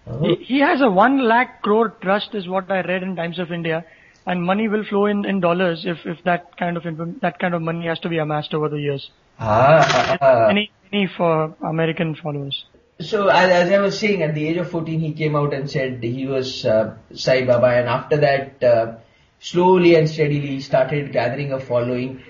Oh. 0.07 0.21
He, 0.21 0.45
he 0.45 0.61
has 0.61 0.81
a 0.81 0.89
one 0.89 1.27
lakh 1.27 1.63
crore 1.63 1.89
trust 2.01 2.35
is 2.35 2.49
what 2.49 2.71
I 2.71 2.81
read 2.83 3.03
in 3.03 3.17
Times 3.17 3.39
of 3.39 3.51
India. 3.51 3.85
And 4.25 4.43
money 4.43 4.69
will 4.69 4.85
flow 4.85 5.07
in, 5.07 5.25
in 5.25 5.41
dollars 5.41 5.85
if, 5.87 5.99
if 6.05 6.23
that 6.25 6.57
kind 6.57 6.77
of 6.77 6.83
that 7.21 7.39
kind 7.39 7.55
of 7.55 7.63
money 7.63 7.87
has 7.87 8.01
to 8.01 8.09
be 8.09 8.19
amassed 8.19 8.55
over 8.55 8.69
the 8.69 8.79
years. 8.79 9.11
Ah. 9.39 10.49
Any 10.51 10.71
any 10.93 11.09
for 11.17 11.55
American 11.63 12.15
followers. 12.15 12.65
So 12.99 13.29
as, 13.29 13.51
as 13.51 13.73
I 13.73 13.79
was 13.79 13.99
saying, 13.99 14.23
at 14.23 14.35
the 14.35 14.49
age 14.49 14.57
of 14.57 14.71
14, 14.71 14.99
he 14.99 15.13
came 15.13 15.37
out 15.37 15.53
and 15.53 15.71
said 15.71 16.03
he 16.03 16.27
was 16.27 16.65
uh, 16.65 16.97
Sai 17.13 17.45
Baba, 17.45 17.67
and 17.67 17.89
after 17.89 18.17
that, 18.17 18.65
uh, 18.65 18.97
slowly 19.39 19.97
and 19.97 20.09
steadily, 20.09 20.47
he 20.47 20.61
started 20.61 21.13
gathering 21.13 21.53
a 21.53 21.61
following. 21.61 22.23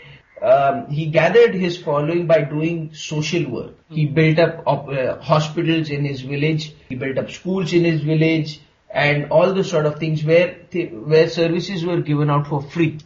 Um, 0.43 0.89
he 0.91 1.07
gathered 1.07 1.55
his 1.55 1.79
following 1.79 2.27
by 2.27 2.43
doing 2.43 2.93
social 2.95 3.51
work. 3.51 3.75
He 3.89 4.07
built 4.07 4.39
up 4.39 4.63
op- 4.67 4.89
uh, 4.89 5.17
hospitals 5.21 5.91
in 5.91 6.05
his 6.05 6.21
village. 6.21 6.75
He 6.89 6.95
built 6.95 7.17
up 7.19 7.31
schools 7.31 7.73
in 7.73 7.85
his 7.85 8.03
village, 8.03 8.61
and 8.91 9.31
all 9.31 9.55
the 9.55 9.65
sort 9.65 9.87
of 9.87 9.99
things 9.99 10.25
where 10.25 10.55
th- 10.71 10.93
where 10.93 11.29
services 11.29 11.85
were 11.85 12.01
given 12.03 12.29
out 12.31 12.47
for 12.47 12.61
free. 12.63 12.99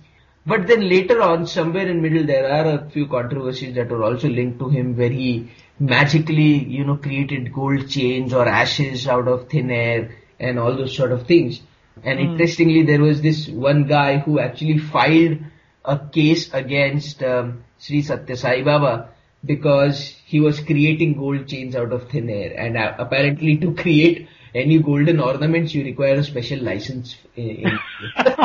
But 0.44 0.66
then 0.66 0.88
later 0.88 1.22
on, 1.22 1.46
somewhere 1.46 1.86
in 1.86 2.02
middle, 2.02 2.26
there 2.26 2.50
are 2.50 2.66
a 2.78 2.90
few 2.90 3.06
controversies 3.06 3.74
that 3.76 3.90
were 3.90 4.02
also 4.02 4.28
linked 4.28 4.58
to 4.58 4.68
him, 4.68 4.96
where 4.96 5.10
he 5.10 5.50
magically, 5.78 6.64
you 6.64 6.84
know, 6.84 6.96
created 6.96 7.52
gold 7.52 7.88
chains 7.88 8.32
or 8.32 8.48
ashes 8.48 9.06
out 9.06 9.28
of 9.28 9.48
thin 9.48 9.70
air 9.70 10.16
and 10.40 10.58
all 10.58 10.76
those 10.76 10.96
sort 10.96 11.12
of 11.12 11.26
things. 11.26 11.60
And 12.02 12.18
interestingly, 12.18 12.82
there 12.82 13.00
was 13.00 13.20
this 13.20 13.48
one 13.48 13.84
guy 13.84 14.18
who 14.18 14.38
actually 14.40 14.78
filed 14.78 15.38
a 15.84 15.98
case 15.98 16.52
against 16.52 17.22
um, 17.22 17.64
Sri 17.78 18.02
Satya 18.02 18.36
Sai 18.36 18.62
Baba 18.62 19.10
because 19.44 20.08
he 20.26 20.40
was 20.40 20.60
creating 20.60 21.14
gold 21.14 21.48
chains 21.48 21.74
out 21.74 21.92
of 21.92 22.10
thin 22.10 22.28
air. 22.28 22.52
And 22.56 22.76
uh, 22.76 22.94
apparently, 22.98 23.56
to 23.58 23.74
create 23.74 24.28
any 24.54 24.78
golden 24.78 25.20
ornaments, 25.20 25.74
you 25.74 25.84
require 25.84 26.14
a 26.16 26.24
special 26.24 26.60
license. 26.62 27.16
In, 27.36 27.48
in 27.66 27.78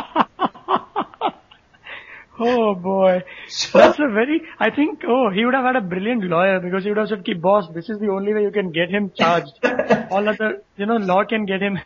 Oh 2.38 2.76
boy. 2.76 3.24
So- 3.48 3.80
That's 3.80 4.00
a 4.00 4.08
very, 4.10 4.41
I 4.60 4.69
think, 4.69 5.04
oh, 5.08 5.30
he 5.30 5.45
would 5.45 5.54
have 5.54 5.63
had 5.63 5.78
a 5.78 5.82
brilliant 5.82 6.24
lawyer 6.26 6.60
because 6.60 6.84
he 6.84 6.89
would 6.89 6.98
have 6.98 7.08
said, 7.08 7.24
"Ki 7.24 7.34
boss, 7.34 7.69
this 7.74 7.89
is 7.89 7.98
the 8.00 8.10
only 8.10 8.34
way 8.34 8.41
you 8.41 8.52
can 8.52 8.71
get 8.71 8.89
him 8.89 9.12
charged. 9.15 9.54
All 10.12 10.28
other, 10.28 10.62
you 10.76 10.86
know, 10.86 10.98
law 10.98 11.24
can 11.24 11.45
get 11.45 11.62
him. 11.62 11.80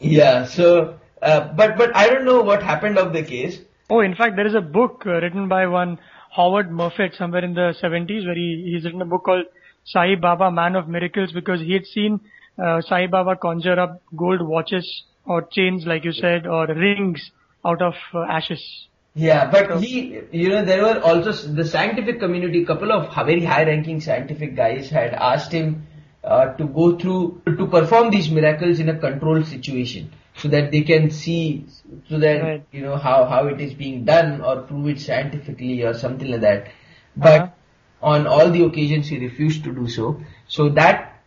Yeah. 0.00 0.44
So, 0.46 0.98
uh, 1.22 1.52
but 1.54 1.78
but 1.78 1.94
I 1.96 2.08
don't 2.08 2.24
know 2.24 2.42
what 2.42 2.62
happened 2.62 2.98
of 2.98 3.12
the 3.12 3.22
case. 3.22 3.60
Oh, 3.88 4.00
in 4.00 4.14
fact, 4.16 4.34
there 4.36 4.46
is 4.46 4.54
a 4.54 4.60
book 4.60 5.04
uh, 5.06 5.20
written 5.20 5.48
by 5.48 5.66
one 5.66 5.98
Howard 6.34 6.70
Murphet 6.70 7.16
somewhere 7.16 7.44
in 7.44 7.54
the 7.54 7.74
70s 7.80 8.26
where 8.26 8.34
he, 8.34 8.72
he's 8.72 8.84
written 8.84 9.00
a 9.00 9.06
book 9.06 9.24
called 9.24 9.44
Sai 9.84 10.16
Baba, 10.20 10.50
Man 10.50 10.74
of 10.74 10.88
Miracles 10.88 11.30
because 11.32 11.60
he 11.60 11.72
had 11.72 11.86
seen 11.86 12.20
uh, 12.58 12.80
Sai 12.80 13.06
Baba 13.06 13.36
conjure 13.36 13.78
up 13.78 14.02
gold 14.16 14.42
watches 14.42 15.04
or 15.24 15.42
chains, 15.42 15.86
like 15.86 16.04
you 16.04 16.12
said, 16.12 16.46
or 16.46 16.66
rings 16.66 17.30
out 17.64 17.80
of 17.80 17.94
uh, 18.12 18.22
ashes. 18.22 18.88
Yeah, 19.14 19.50
but 19.50 19.80
he, 19.80 20.20
you 20.30 20.50
know, 20.50 20.64
there 20.64 20.82
were 20.82 21.00
also 21.00 21.32
the 21.32 21.64
scientific 21.64 22.20
community. 22.20 22.64
Couple 22.64 22.92
of 22.92 23.14
very 23.14 23.44
high-ranking 23.44 24.00
scientific 24.00 24.54
guys 24.56 24.90
had 24.90 25.14
asked 25.14 25.52
him 25.52 25.86
uh, 26.22 26.52
to 26.54 26.66
go 26.66 26.98
through 26.98 27.40
to 27.46 27.66
perform 27.66 28.10
these 28.10 28.30
miracles 28.30 28.78
in 28.78 28.88
a 28.88 28.98
controlled 28.98 29.46
situation, 29.46 30.12
so 30.38 30.48
that 30.48 30.70
they 30.70 30.82
can 30.82 31.10
see, 31.10 31.66
so 32.08 32.18
that 32.18 32.42
Right. 32.42 32.64
you 32.72 32.82
know 32.82 32.96
how 32.96 33.24
how 33.24 33.46
it 33.48 33.60
is 33.60 33.74
being 33.74 34.04
done 34.04 34.40
or 34.40 34.56
prove 34.62 34.88
it 34.88 35.00
scientifically 35.00 35.82
or 35.82 35.94
something 35.94 36.30
like 36.30 36.40
that. 36.42 36.68
But 37.16 37.40
Uh-huh. 37.42 38.14
on 38.14 38.26
all 38.26 38.50
the 38.50 38.64
occasions, 38.64 39.08
he 39.08 39.18
refused 39.18 39.64
to 39.64 39.74
do 39.74 39.88
so. 39.88 40.20
So 40.48 40.68
that 40.80 41.22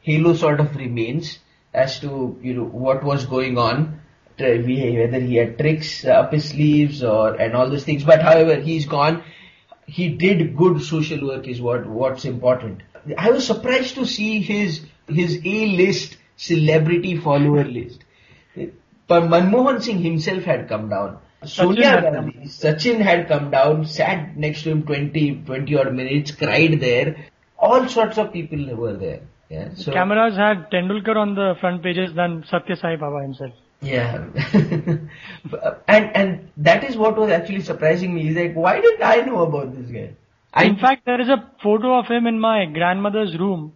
halo 0.00 0.34
sort 0.34 0.60
of 0.60 0.76
remains 0.76 1.38
as 1.72 2.00
to 2.00 2.38
you 2.42 2.54
know 2.54 2.64
what 2.64 3.02
was 3.04 3.26
going 3.26 3.58
on 3.58 4.00
whether 4.38 5.20
he 5.20 5.36
had 5.36 5.58
tricks 5.58 6.04
up 6.04 6.32
his 6.32 6.48
sleeves 6.48 7.02
or 7.02 7.34
and 7.34 7.54
all 7.54 7.68
those 7.70 7.84
things. 7.84 8.04
But 8.04 8.22
however, 8.22 8.56
he's 8.56 8.86
gone. 8.86 9.22
He 9.86 10.08
did 10.08 10.56
good 10.56 10.80
social 10.82 11.26
work 11.26 11.46
is 11.48 11.60
what 11.60 11.86
what's 11.86 12.24
important. 12.24 12.82
I 13.18 13.30
was 13.30 13.46
surprised 13.46 13.94
to 13.96 14.06
see 14.06 14.40
his 14.40 14.80
his 15.08 15.40
A 15.44 15.66
list 15.76 16.16
celebrity 16.36 17.16
follower 17.16 17.64
list. 17.64 18.04
But 19.10 19.24
Manmohan 19.24 19.82
Singh 19.82 20.00
himself 20.06 20.44
had 20.44 20.68
come 20.68 20.88
down. 20.88 21.18
Sonia 21.44 22.00
Gandhi, 22.02 22.46
Sachin 22.56 23.00
had 23.00 23.26
come 23.28 23.50
down, 23.50 23.84
sat 23.86 24.36
next 24.36 24.62
to 24.64 24.70
him 24.70 24.82
20, 24.84 25.42
20 25.46 25.76
odd 25.80 25.94
minutes, 25.94 26.32
cried 26.42 26.80
there. 26.80 27.16
All 27.58 27.88
sorts 27.88 28.18
of 28.18 28.32
people 28.32 28.62
were 28.76 28.96
there. 28.96 29.20
Yeah. 29.48 29.70
So, 29.74 29.92
Cameras 29.92 30.36
had 30.36 30.70
Tendulkar 30.70 31.16
on 31.16 31.34
the 31.34 31.54
front 31.60 31.82
pages 31.82 32.14
than 32.14 32.44
Satya 32.50 32.76
Sai 32.76 32.96
Baba 32.96 33.22
himself. 33.22 33.52
yeah. 33.80 34.26
and, 35.88 36.16
and 36.20 36.48
that 36.68 36.84
is 36.84 36.96
what 36.96 37.18
was 37.18 37.30
actually 37.30 37.62
surprising 37.62 38.14
me. 38.14 38.28
Is 38.28 38.36
like, 38.36 38.54
why 38.54 38.80
didn't 38.80 39.02
I 39.02 39.16
know 39.30 39.42
about 39.42 39.74
this 39.76 39.90
guy? 39.90 40.10
I, 40.52 40.64
In 40.66 40.76
fact, 40.78 41.04
there 41.06 41.20
is 41.20 41.28
a 41.28 41.40
photo 41.62 41.98
of 41.98 42.06
him 42.06 42.26
in 42.26 42.38
my 42.38 42.66
grandmother's 42.66 43.36
room, 43.38 43.72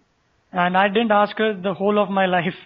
and 0.53 0.77
I 0.77 0.87
didn't 0.89 1.13
ask 1.13 1.37
her 1.39 1.55
the 1.69 1.75
whole 1.75 1.99
of 1.99 2.09
my 2.21 2.27
life. 2.39 2.61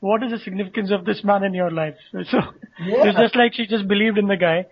What 0.00 0.22
is 0.22 0.30
the 0.32 0.38
significance 0.38 0.90
of 0.90 1.04
this 1.04 1.22
man 1.24 1.44
in 1.44 1.54
your 1.54 1.70
life? 1.70 1.96
So 2.12 2.38
Yeah. 2.78 3.06
it's 3.08 3.18
just 3.18 3.36
like 3.36 3.54
she 3.54 3.66
just 3.66 3.86
believed 3.86 4.18
in 4.18 4.26
the 4.26 4.36
guy, 4.36 4.66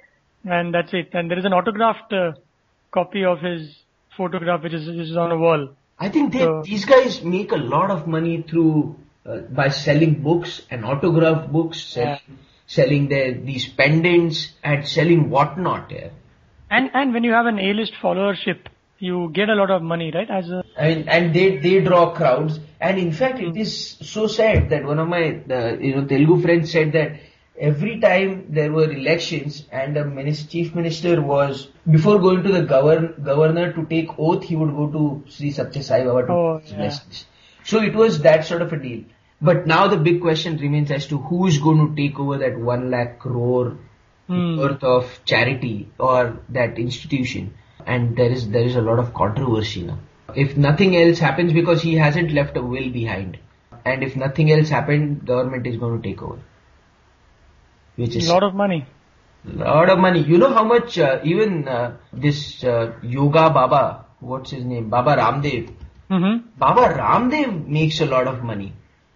and 0.44 0.72
that's 0.74 0.92
it. 0.92 1.10
And 1.12 1.30
there 1.30 1.38
is 1.38 1.44
an 1.44 1.52
autographed 1.52 2.12
uh, 2.12 2.32
copy 2.92 3.24
of 3.24 3.40
his 3.40 3.76
photograph, 4.16 4.62
which 4.62 4.72
is, 4.72 4.86
which 4.88 5.08
is 5.08 5.16
on 5.16 5.30
a 5.32 5.36
wall. 5.38 5.68
I 5.98 6.08
think 6.08 6.32
they, 6.32 6.38
So- 6.40 6.62
these 6.64 6.84
guys 6.84 7.22
make 7.22 7.52
a 7.52 7.56
lot 7.56 7.90
of 7.90 8.06
money 8.06 8.42
through 8.42 8.96
uh, 9.26 9.38
by 9.60 9.68
selling 9.68 10.22
books 10.22 10.62
and 10.70 10.84
autograph 10.84 11.50
books, 11.50 11.82
selling, 11.84 12.20
selling 12.66 13.08
their 13.08 13.34
these 13.34 13.66
pendants 13.68 14.52
and 14.64 14.88
selling 14.88 15.28
whatnot. 15.28 15.90
Yeah. 15.90 16.08
And 16.70 16.90
and 16.94 17.12
when 17.12 17.24
you 17.24 17.32
have 17.32 17.46
an 17.46 17.58
A-list 17.58 17.92
followership, 18.02 18.60
you 18.98 19.30
get 19.32 19.48
a 19.48 19.54
lot 19.54 19.70
of 19.70 19.82
money, 19.82 20.10
right? 20.14 20.30
As 20.30 20.50
a 20.50 20.62
mean, 20.80 21.08
and 21.08 21.34
they 21.34 21.56
they 21.58 21.80
draw 21.80 22.10
crowds. 22.14 22.60
And 22.80 22.98
in 22.98 23.12
fact, 23.12 23.40
it 23.40 23.56
is 23.56 23.96
so 24.00 24.26
sad 24.26 24.70
that 24.70 24.84
one 24.84 24.98
of 24.98 25.08
my 25.08 25.40
uh, 25.50 25.76
you 25.78 25.94
know 25.96 26.04
Telugu 26.04 26.40
friends 26.42 26.70
said 26.70 26.92
that 26.92 27.12
every 27.58 27.98
time 28.00 28.46
there 28.48 28.72
were 28.72 28.90
elections 28.90 29.64
and 29.72 29.96
a 29.96 30.04
minis- 30.04 30.48
chief 30.48 30.74
minister 30.74 31.20
was 31.20 31.68
before 31.90 32.18
going 32.20 32.42
to 32.44 32.52
the 32.52 32.62
govern 32.62 33.14
governor 33.24 33.72
to 33.72 33.84
take 33.86 34.18
oath, 34.18 34.44
he 34.44 34.56
would 34.56 34.74
go 34.80 34.86
to 34.98 35.24
Sri 35.28 35.50
Satya 35.50 35.82
Sai 35.82 36.04
Baba 36.04 36.26
to 36.26 36.32
Oh, 36.32 36.60
yeah. 36.66 36.90
So 37.64 37.80
it 37.82 37.94
was 37.94 38.20
that 38.22 38.44
sort 38.46 38.62
of 38.62 38.72
a 38.72 38.78
deal. 38.78 39.04
But 39.40 39.66
now 39.66 39.86
the 39.88 39.96
big 39.96 40.20
question 40.20 40.56
remains 40.56 40.90
as 40.90 41.06
to 41.08 41.18
who 41.18 41.46
is 41.46 41.58
going 41.58 41.78
to 41.86 41.94
take 42.00 42.18
over 42.18 42.38
that 42.38 42.58
one 42.58 42.90
lakh 42.90 43.18
crore 43.18 43.76
Hmm. 44.28 44.58
worth 44.58 44.82
of 44.84 45.20
charity 45.24 45.88
or 45.98 46.40
that 46.50 46.78
institution. 46.78 47.54
And 47.94 48.16
there 48.16 48.30
is 48.30 48.48
there 48.50 48.66
is 48.70 48.76
a 48.76 48.82
lot 48.88 48.98
of 49.02 49.12
controversy 49.14 49.82
now. 49.82 49.98
If 50.44 50.56
nothing 50.56 50.96
else 50.96 51.18
happens 51.18 51.52
because 51.52 51.82
he 51.82 51.94
hasn't 51.94 52.32
left 52.38 52.56
a 52.56 52.62
will 52.62 52.90
behind. 52.90 53.38
And 53.84 54.02
if 54.02 54.16
nothing 54.16 54.52
else 54.52 54.68
happened, 54.68 55.26
government 55.26 55.66
is 55.66 55.76
going 55.78 56.00
to 56.00 56.08
take 56.08 56.22
over. 56.22 56.38
Which 57.96 58.14
is 58.14 58.28
a 58.28 58.32
lot 58.32 58.42
of 58.42 58.54
money. 58.54 58.86
lot 59.44 59.88
of 59.88 59.98
money. 59.98 60.22
You 60.22 60.38
know 60.38 60.52
how 60.52 60.64
much 60.64 60.98
uh, 60.98 61.20
even 61.24 61.66
uh, 61.66 61.96
this 62.12 62.62
uh, 62.62 62.92
yoga 63.02 63.50
Baba, 63.50 64.04
what's 64.20 64.50
his 64.50 64.64
name? 64.64 64.90
Baba 64.90 65.16
Ramdev. 65.16 65.72
Mm-hmm. 66.10 66.48
Baba 66.58 66.94
Ramdev 66.98 67.66
makes 67.66 68.00
a 68.00 68.06
lot 68.06 68.26
of 68.26 68.42
money. 68.42 68.72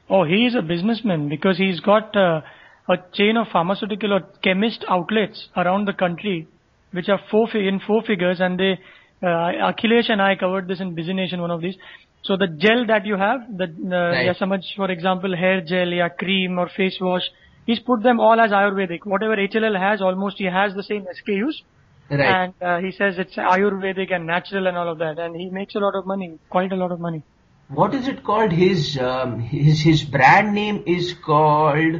Oh, 0.09 0.25
he 0.25 0.47
is 0.47 0.55
a 0.55 0.63
businessman 0.63 1.29
because 1.29 1.59
he's 1.59 1.81
got 1.81 2.17
uh, 2.17 2.41
a 2.89 2.97
chain 3.13 3.37
of 3.37 3.49
pharmaceutical 3.49 4.13
or 4.13 4.21
chemist 4.43 4.85
outlets 4.89 5.49
around 5.57 5.87
the 5.87 5.93
country, 5.93 6.49
which 6.93 7.09
are 7.09 7.21
four 7.31 7.49
fi- 7.49 7.67
in 7.69 7.81
four 7.87 8.03
figures, 8.03 8.41
and 8.41 8.59
they. 8.59 8.79
Uh, 9.23 9.71
Akhilesh 9.71 10.11
and 10.11 10.21
I 10.21 10.35
covered 10.35 10.67
this 10.67 10.81
in 10.81 10.95
Busy 10.97 11.13
Nation, 11.13 11.41
one 11.41 11.53
of 11.53 11.61
these. 11.61 11.77
So 12.25 12.37
the 12.37 12.49
gel 12.49 12.87
that 12.87 13.07
you 13.07 13.17
have, 13.17 13.41
the 13.57 13.65
uh, 13.65 14.11
Right. 14.11 14.27
yeah, 14.27 14.35
samajh, 14.35 14.75
for 14.77 14.91
example, 14.91 15.37
hair 15.37 15.61
gel, 15.61 15.89
yeah, 15.89 16.09
cream 16.09 16.59
or 16.59 16.69
face 16.69 16.99
wash, 17.01 17.23
he's 17.67 17.79
put 17.79 18.03
them 18.03 18.19
all 18.19 18.41
as 18.41 18.51
Ayurvedic. 18.51 19.05
Whatever 19.05 19.37
HLL 19.37 19.79
has, 19.79 20.03
almost 20.03 20.39
he 20.39 20.45
has 20.47 20.75
the 20.75 20.83
same 20.83 21.07
SKUs. 21.21 21.55
Right. 22.11 22.21
And 22.21 22.55
uh, 22.61 22.79
he 22.79 22.91
says 22.91 23.17
it's 23.19 23.37
Ayurvedic 23.37 24.13
and 24.13 24.27
natural 24.27 24.67
and 24.67 24.77
all 24.77 24.91
of 24.91 24.99
that, 24.99 25.19
and 25.21 25.37
he 25.37 25.51
makes 25.51 25.77
a 25.77 25.79
lot 25.79 25.95
of 25.95 26.05
money, 26.05 26.39
quite 26.51 26.73
a 26.73 26.77
lot 26.77 26.91
of 26.91 26.99
money. 27.09 27.23
what 27.69 27.95
is 27.95 28.09
it 28.09 28.19
called? 28.25 28.53
His 28.53 28.99
um, 29.11 29.39
his 29.41 29.81
his 29.91 30.01
brand 30.17 30.53
name 30.53 30.83
is 30.87 31.15
called 31.29 31.95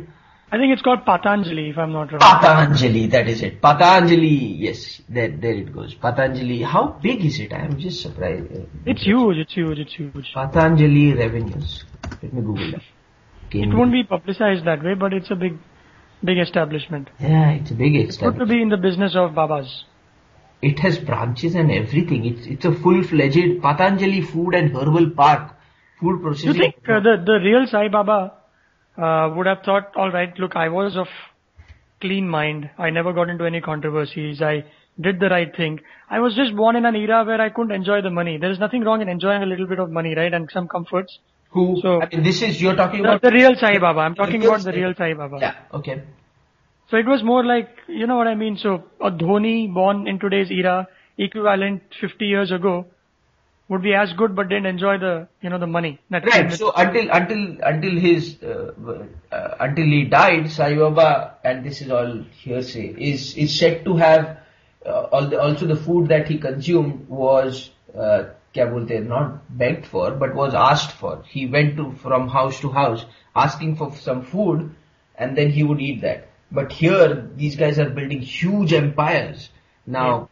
I 0.53 0.59
think 0.59 0.71
it's 0.75 0.83
called 0.83 1.07
Patanjali, 1.07 1.71
if 1.71 1.79
I'm 1.79 1.93
not 1.93 2.13
wrong. 2.13 2.21
Patanjali. 2.21 3.07
That 3.07 3.27
is 3.27 3.43
it. 3.43 3.63
Patanjali. 3.63 4.35
Yes, 4.65 5.01
there 5.09 5.31
there 5.31 5.55
it 5.55 5.73
goes. 5.75 5.95
Patanjali. 5.95 6.61
How 6.61 6.89
big 7.03 7.25
is 7.25 7.41
it? 7.41 7.55
I 7.55 7.61
am 7.61 7.79
just 7.79 8.03
surprised. 8.03 8.53
It's 8.85 9.03
huge, 9.03 9.39
it's 9.39 9.55
huge, 9.55 9.79
it's 9.79 9.95
huge. 9.95 10.31
Patanjali 10.35 11.15
revenues. 11.15 11.87
Let 12.23 12.35
me 12.35 12.43
Google 12.43 12.71
that. 12.73 12.83
It 13.53 13.75
won't 13.75 13.93
be 13.93 14.05
publicized 14.05 14.67
that 14.67 14.85
way, 14.85 14.93
but 14.93 15.15
it's 15.15 15.31
a 15.31 15.37
big, 15.37 15.57
big 16.23 16.39
establishment. 16.39 17.09
Yeah, 17.19 17.53
it's 17.53 17.71
a 17.71 17.75
big 17.75 17.97
It's 17.97 18.19
good 18.19 18.39
to 18.39 18.45
be 18.45 18.61
in 18.61 18.69
the 18.69 18.77
business 18.77 19.17
of 19.17 19.35
Babas. 19.35 19.85
It 20.61 20.79
has 20.81 20.99
branches 20.99 21.55
and 21.55 21.73
everything. 21.73 22.27
It's 22.27 22.47
it's 22.47 22.67
a 22.67 22.75
full 22.75 23.03
fledged 23.03 23.63
Patanjali 23.63 24.21
Food 24.21 24.55
and 24.55 24.77
Herbal 24.77 25.11
Park. 25.23 25.57
Food 25.99 26.21
processing. 26.21 26.55
You 26.55 26.61
think 26.61 26.75
uh, 26.87 27.01
the 27.01 27.17
the 27.33 27.41
real 27.49 27.67
Sai 27.67 27.89
Baba 27.89 28.42
uh, 28.97 29.33
would 29.35 29.47
have 29.47 29.63
thought, 29.65 29.93
all 29.97 30.11
right, 30.11 30.37
look, 30.39 30.57
I 30.57 30.69
was 30.69 30.97
of 30.97 31.07
clean 32.01 32.29
mind. 32.29 32.71
I 32.79 32.91
never 32.91 33.13
got 33.13 33.29
into 33.31 33.45
any 33.45 33.61
controversies. 33.61 34.43
I 34.43 34.65
did 35.01 35.21
the 35.21 35.29
right 35.29 35.55
thing. 35.57 35.81
I 36.11 36.21
was 36.21 36.35
just 36.35 36.55
born 36.55 36.77
in 36.77 36.85
an 36.85 36.97
era 36.97 37.25
where 37.25 37.41
I 37.41 37.49
couldn't 37.49 37.73
enjoy 37.73 38.03
the 38.03 38.11
money. 38.11 38.39
There 38.39 38.51
is 38.51 38.59
nothing 38.59 38.83
wrong 38.85 39.01
in 39.01 39.09
enjoying 39.09 39.43
a 39.43 39.47
little 39.47 39.67
bit 39.67 39.79
of 39.79 39.91
money, 39.91 40.15
right, 40.15 40.33
and 40.33 40.49
some 40.53 40.69
comforts. 40.69 41.19
Who? 41.51 41.79
So- 41.83 42.03
I 42.03 42.09
mean, 42.09 42.23
this 42.23 42.43
is 42.43 42.61
you're 42.61 42.77
talking 42.77 43.03
The, 43.03 43.09
about. 43.09 43.23
the 43.23 43.31
real 43.31 43.55
Sai 43.57 43.79
Baba. 43.79 44.01
I'm 44.01 44.15
talking 44.15 44.45
about 44.45 44.63
the 44.65 44.73
real 44.73 44.95
Sai 44.97 45.15
Baba. 45.15 45.39
Yeah. 45.41 45.55
Okay. 45.73 46.03
So 46.91 46.97
it 46.99 47.07
was 47.07 47.23
more 47.23 47.45
like, 47.45 47.71
you 47.89 48.07
know 48.07 48.17
what 48.17 48.27
I 48.27 48.35
mean? 48.35 48.59
So 48.59 48.85
a 49.01 49.11
Dhoni 49.11 49.73
born 49.73 50.07
in 50.07 50.19
today's 50.19 50.51
era, 50.51 50.87
equivalent 51.17 51.83
50 52.01 52.25
years 52.27 52.51
ago, 52.53 52.87
would 53.73 53.83
be 53.83 53.95
as 53.95 54.13
good 54.13 54.37
but 54.37 54.49
didn't 54.51 54.67
enjoy 54.67 54.99
the 54.99 55.27
you 55.41 55.51
know 55.51 55.59
the 55.59 55.67
money. 55.67 55.99
That 56.11 56.27
right. 56.27 56.53
So 56.53 56.73
until 56.77 57.11
until 57.19 57.43
until 57.71 57.99
his 58.07 58.37
uh, 58.43 58.73
uh, 59.33 59.55
until 59.67 59.87
he 59.87 60.05
died 60.15 60.51
sai 60.57 60.75
baba 60.81 61.39
and 61.43 61.65
this 61.69 61.81
is 61.85 61.91
all 61.99 62.13
hearsay 62.43 62.85
is 63.11 63.25
is 63.45 63.59
said 63.59 63.85
to 63.87 63.97
have 63.97 64.27
uh, 64.85 65.25
the, 65.29 65.41
also 65.41 65.67
the 65.67 65.77
food 65.87 66.09
that 66.09 66.29
he 66.29 66.37
consumed 66.39 67.09
was 67.09 67.71
uh, 67.97 68.25
kya 68.55 69.07
not 69.07 69.57
begged 69.65 69.87
for 69.87 70.11
but 70.25 70.35
was 70.35 70.55
asked 70.55 70.93
for. 70.93 71.15
He 71.37 71.47
went 71.47 71.77
to 71.79 71.93
from 72.05 72.29
house 72.29 72.61
to 72.67 72.71
house 72.71 73.07
asking 73.47 73.77
for 73.77 73.91
some 73.97 74.23
food 74.35 74.75
and 75.17 75.37
then 75.37 75.51
he 75.51 75.63
would 75.63 75.81
eat 75.81 76.03
that. 76.03 76.29
But 76.51 76.73
here 76.73 77.31
these 77.37 77.57
guys 77.57 77.79
are 77.79 77.89
building 77.89 78.21
huge 78.21 78.75
empires. 78.75 79.49
Now 79.87 80.29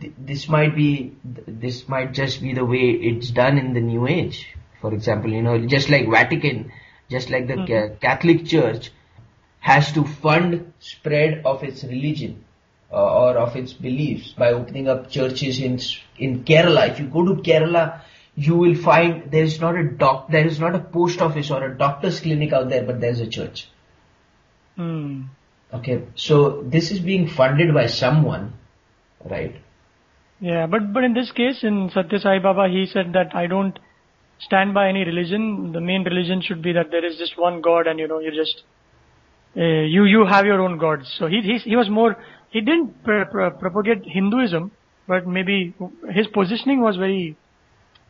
th- 0.00 0.12
this 0.18 0.48
might 0.48 0.74
be, 0.74 1.16
th- 1.34 1.46
this 1.46 1.88
might 1.88 2.12
just 2.12 2.42
be 2.42 2.52
the 2.52 2.64
way 2.64 2.90
it's 2.90 3.30
done 3.30 3.58
in 3.58 3.74
the 3.74 3.80
new 3.80 4.06
age. 4.06 4.54
For 4.80 4.92
example, 4.92 5.30
you 5.32 5.42
know, 5.42 5.66
just 5.66 5.90
like 5.90 6.08
Vatican, 6.08 6.72
just 7.10 7.30
like 7.30 7.46
the 7.46 7.56
Ca- 7.66 7.96
Catholic 8.00 8.46
Church 8.46 8.90
has 9.60 9.92
to 9.92 10.04
fund 10.04 10.72
spread 10.78 11.42
of 11.44 11.64
its 11.64 11.82
religion 11.84 12.44
uh, 12.92 12.96
or 12.96 13.36
of 13.36 13.56
its 13.56 13.72
beliefs 13.72 14.32
by 14.32 14.52
opening 14.52 14.88
up 14.88 15.10
churches 15.10 15.60
in 15.60 15.78
in 16.18 16.44
Kerala. 16.44 16.88
If 16.90 17.00
you 17.00 17.06
go 17.06 17.24
to 17.24 17.42
Kerala, 17.42 18.00
you 18.34 18.56
will 18.56 18.74
find 18.74 19.30
there 19.30 19.42
is 19.42 19.60
not 19.60 19.76
a 19.76 19.84
doc, 19.84 20.30
there 20.30 20.46
is 20.46 20.60
not 20.60 20.74
a 20.74 20.78
post 20.78 21.20
office 21.20 21.50
or 21.50 21.64
a 21.64 21.76
doctor's 21.76 22.20
clinic 22.20 22.52
out 22.52 22.68
there, 22.68 22.84
but 22.84 23.00
there's 23.00 23.20
a 23.20 23.26
church. 23.26 23.68
Hmm. 24.76 25.22
Okay, 25.72 26.04
so 26.14 26.62
this 26.62 26.92
is 26.92 27.00
being 27.00 27.28
funded 27.28 27.74
by 27.74 27.86
someone, 27.86 28.54
right? 29.24 29.56
Yeah, 30.40 30.66
but, 30.66 30.92
but 30.92 31.02
in 31.04 31.14
this 31.14 31.30
case, 31.32 31.60
in 31.62 31.90
Satya 31.92 32.20
Sai 32.20 32.38
Baba, 32.38 32.68
he 32.68 32.86
said 32.86 33.12
that 33.14 33.34
I 33.34 33.46
don't 33.46 33.78
stand 34.38 34.72
by 34.72 34.88
any 34.88 35.04
religion. 35.04 35.72
The 35.72 35.80
main 35.80 36.04
religion 36.04 36.40
should 36.42 36.62
be 36.62 36.72
that 36.72 36.90
there 36.90 37.04
is 37.04 37.16
just 37.18 37.36
one 37.38 37.60
God 37.60 37.86
and, 37.88 37.98
you 37.98 38.06
know, 38.06 38.20
you 38.20 38.30
just, 38.30 38.62
uh, 39.56 39.60
you, 39.62 40.04
you 40.04 40.24
have 40.26 40.46
your 40.46 40.60
own 40.60 40.78
gods. 40.78 41.12
So 41.18 41.26
he, 41.26 41.40
he, 41.40 41.58
he 41.70 41.76
was 41.76 41.88
more, 41.88 42.16
he 42.50 42.60
didn't 42.60 43.02
pr- 43.02 43.24
pr- 43.24 43.48
propagate 43.58 44.04
Hinduism, 44.04 44.70
but 45.08 45.26
maybe 45.26 45.74
his 46.12 46.28
positioning 46.28 46.80
was 46.82 46.96
very 46.96 47.36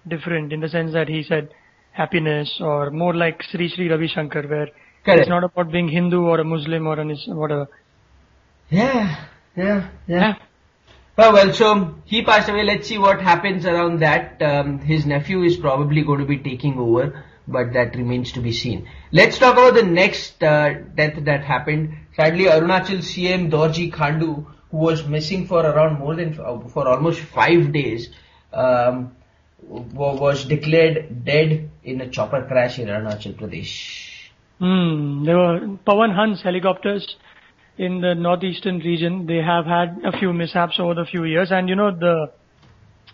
different 0.07 0.53
in 0.53 0.61
the 0.61 0.69
sense 0.69 0.93
that 0.93 1.09
he 1.09 1.23
said 1.23 1.49
happiness 1.93 2.59
or 2.61 2.91
more 2.91 3.15
like 3.15 3.43
Sri 3.51 3.69
Sri 3.75 3.89
Ravi 3.89 4.07
Shankar 4.09 4.43
where 4.43 4.69
Correct. 5.05 5.21
it's 5.21 5.29
not 5.29 5.45
about 5.45 5.73
being 5.73 5.89
Hindu 5.89 6.21
or 6.23 6.41
a 6.41 6.45
Muslim 6.45 6.87
or 6.87 7.01
an, 7.01 7.11
Is- 7.11 7.25
whatever. 7.29 7.69
Yeah, 8.71 9.25
yeah, 9.57 9.91
Yeah. 10.07 10.35
Well, 11.19 11.53
so 11.53 11.97
he 12.05 12.23
passed 12.23 12.49
away. 12.49 12.63
Let's 12.63 12.87
see 12.87 12.97
what 12.97 13.21
happens 13.21 13.67
around 13.67 14.03
that. 14.03 14.41
Um, 14.41 14.79
his 14.79 15.05
nephew 15.05 15.43
is 15.43 15.57
probably 15.57 16.03
going 16.03 16.21
to 16.21 16.25
be 16.25 16.39
taking 16.39 16.79
over, 16.79 17.25
but 17.49 17.73
that 17.73 17.97
remains 17.97 18.31
to 18.33 18.41
be 18.41 18.53
seen. 18.53 18.89
Let's 19.11 19.37
talk 19.37 19.55
about 19.55 19.75
the 19.75 19.83
next 19.83 20.41
uh, 20.45 20.75
death 20.95 21.25
that 21.25 21.43
happened. 21.43 21.97
Sadly, 22.15 22.45
Arunachal 22.45 22.99
CM 22.99 23.51
Dorji 23.51 23.93
Khandu, 23.93 24.47
who 24.71 24.77
was 24.77 25.09
missing 25.09 25.49
for 25.49 25.67
around 25.67 25.99
more 25.99 26.15
than 26.15 26.39
uh, 26.39 26.61
for 26.69 26.87
almost 26.87 27.19
five 27.19 27.73
days, 27.73 28.11
um, 28.53 29.17
was 29.61 30.45
declared 30.45 31.25
dead 31.25 31.69
in 31.83 32.01
a 32.01 32.09
chopper 32.09 32.47
crash 32.47 32.79
in 32.79 32.87
Arunachal 32.87 33.35
Pradesh. 33.35 34.29
Hmm. 34.61 35.25
There 35.25 35.37
were 35.37 35.79
Pawan 35.85 36.15
Hans 36.15 36.43
helicopters 36.43 37.17
in 37.79 38.01
the 38.01 38.15
northeastern 38.15 38.81
region. 38.81 39.27
They 39.27 39.37
have 39.37 39.65
had 39.65 40.01
a 40.05 40.17
few 40.19 40.33
mishaps 40.33 40.79
over 40.79 40.95
the 40.95 41.05
few 41.05 41.25
years, 41.25 41.51
and 41.51 41.69
you 41.69 41.77
know 41.77 41.91
the 41.91 42.33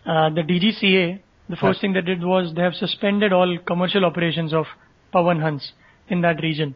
uh, 0.07 0.31
the 0.31 0.43
DGCA. 0.43 1.21
The 1.49 1.57
first 1.57 1.83
thing 1.83 1.93
they 1.93 2.01
did 2.01 2.23
was 2.23 2.55
they 2.55 2.63
have 2.63 2.75
suspended 2.75 3.33
all 3.33 3.59
commercial 3.67 4.07
operations 4.07 4.55
of 4.55 4.65
Pawan 5.13 5.43
Hans 5.43 5.73
in 6.09 6.23
that 6.23 6.41
region 6.43 6.75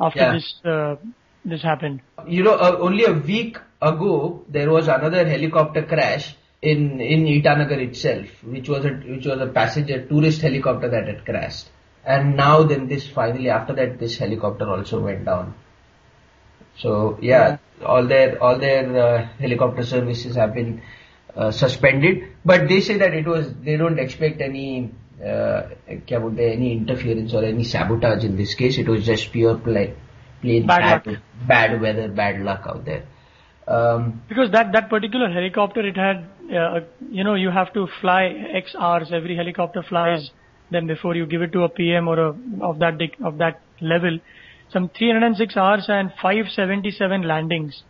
after 0.00 0.18
Yeah. 0.18 0.32
this 0.32 0.60
uh, 0.64 0.96
this 1.44 1.62
happened. 1.62 2.00
You 2.26 2.42
know, 2.42 2.54
uh, 2.54 2.76
only 2.80 3.04
a 3.04 3.12
week 3.12 3.58
ago 3.80 4.44
there 4.48 4.70
was 4.70 4.88
another 4.88 5.26
helicopter 5.28 5.82
crash 5.82 6.34
in 6.60 7.00
in 7.00 7.26
Itanagar 7.26 7.78
itself, 7.78 8.26
which 8.42 8.68
was 8.68 8.84
a 8.84 8.90
which 8.90 9.26
was 9.26 9.40
a 9.40 9.46
passenger 9.46 10.04
tourist 10.06 10.42
helicopter 10.42 10.88
that 10.88 11.06
had 11.06 11.24
crashed. 11.24 11.68
And 12.04 12.36
now 12.36 12.62
then 12.64 12.88
this 12.88 13.06
finally 13.06 13.50
after 13.50 13.74
that 13.74 13.98
this 14.00 14.18
helicopter 14.18 14.68
also 14.68 15.00
went 15.00 15.24
down. 15.24 15.54
So 16.77 17.17
yeah, 17.21 17.57
all 17.85 18.07
their 18.07 18.41
all 18.41 18.57
their 18.57 18.97
uh, 19.05 19.25
helicopter 19.39 19.83
services 19.83 20.35
have 20.35 20.53
been 20.53 20.81
uh, 21.35 21.51
suspended, 21.51 22.23
but 22.45 22.67
they 22.67 22.81
say 22.81 22.97
that 22.97 23.13
it 23.13 23.27
was 23.27 23.53
they 23.63 23.77
don't 23.77 23.99
expect 23.99 24.41
any 24.41 24.91
uh, 25.23 25.61
क्या 26.07 26.19
बोलते 26.19 26.47
हैं, 26.47 26.55
any 26.55 26.71
interference 26.73 27.33
or 27.33 27.43
any 27.45 27.63
sabotage 27.63 28.23
in 28.25 28.35
this 28.35 28.55
case. 28.55 28.77
It 28.77 28.87
was 28.89 29.05
just 29.05 29.31
pure 29.31 29.55
play, 29.57 29.93
plain 30.41 30.65
Bad 30.67 30.81
bad, 30.81 31.07
luck. 31.07 31.19
bad 31.47 31.81
weather, 31.81 32.07
bad 32.09 32.41
luck 32.41 32.65
out 32.67 32.83
there. 32.85 33.03
Um, 33.67 34.21
Because 34.27 34.51
that, 34.51 34.71
that 34.73 34.89
particular 34.89 35.29
helicopter, 35.29 35.85
it 35.87 35.95
had, 35.95 36.25
uh, 36.53 36.81
you 37.09 37.23
know, 37.23 37.35
you 37.35 37.49
have 37.49 37.71
to 37.73 37.87
fly 38.01 38.25
X 38.53 38.75
hours. 38.77 39.13
Every 39.13 39.37
helicopter 39.37 39.83
flies. 39.83 40.31
Then 40.71 40.87
before 40.87 41.15
you 41.15 41.25
give 41.25 41.41
it 41.41 41.53
to 41.53 41.63
a 41.63 41.69
PM 41.69 42.07
or 42.07 42.19
a, 42.19 42.29
of 42.61 42.79
that 42.79 42.97
dig- 42.97 43.15
of 43.23 43.37
that 43.37 43.61
level, 43.79 44.19
some 44.72 44.88
306 44.88 45.56
hours 45.56 45.86
and 45.88 46.12
577 46.20 47.22
landings 47.22 47.82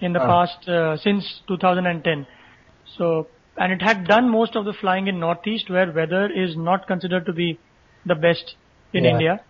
in 0.00 0.12
the 0.12 0.20
Ah. 0.20 0.26
past 0.26 0.68
uh, 0.68 0.96
since 0.96 1.40
2010. 1.48 2.26
So, 2.96 3.28
and 3.56 3.72
it 3.72 3.82
had 3.82 4.06
done 4.06 4.28
most 4.28 4.56
of 4.56 4.64
the 4.64 4.72
flying 4.72 5.06
in 5.06 5.18
Northeast 5.20 5.70
where 5.70 5.90
weather 5.92 6.26
is 6.30 6.56
not 6.56 6.86
considered 6.86 7.26
to 7.26 7.32
be 7.32 7.58
the 8.04 8.14
best 8.14 8.56
in 8.92 9.04
Yeah. 9.04 9.10
India. 9.12 9.40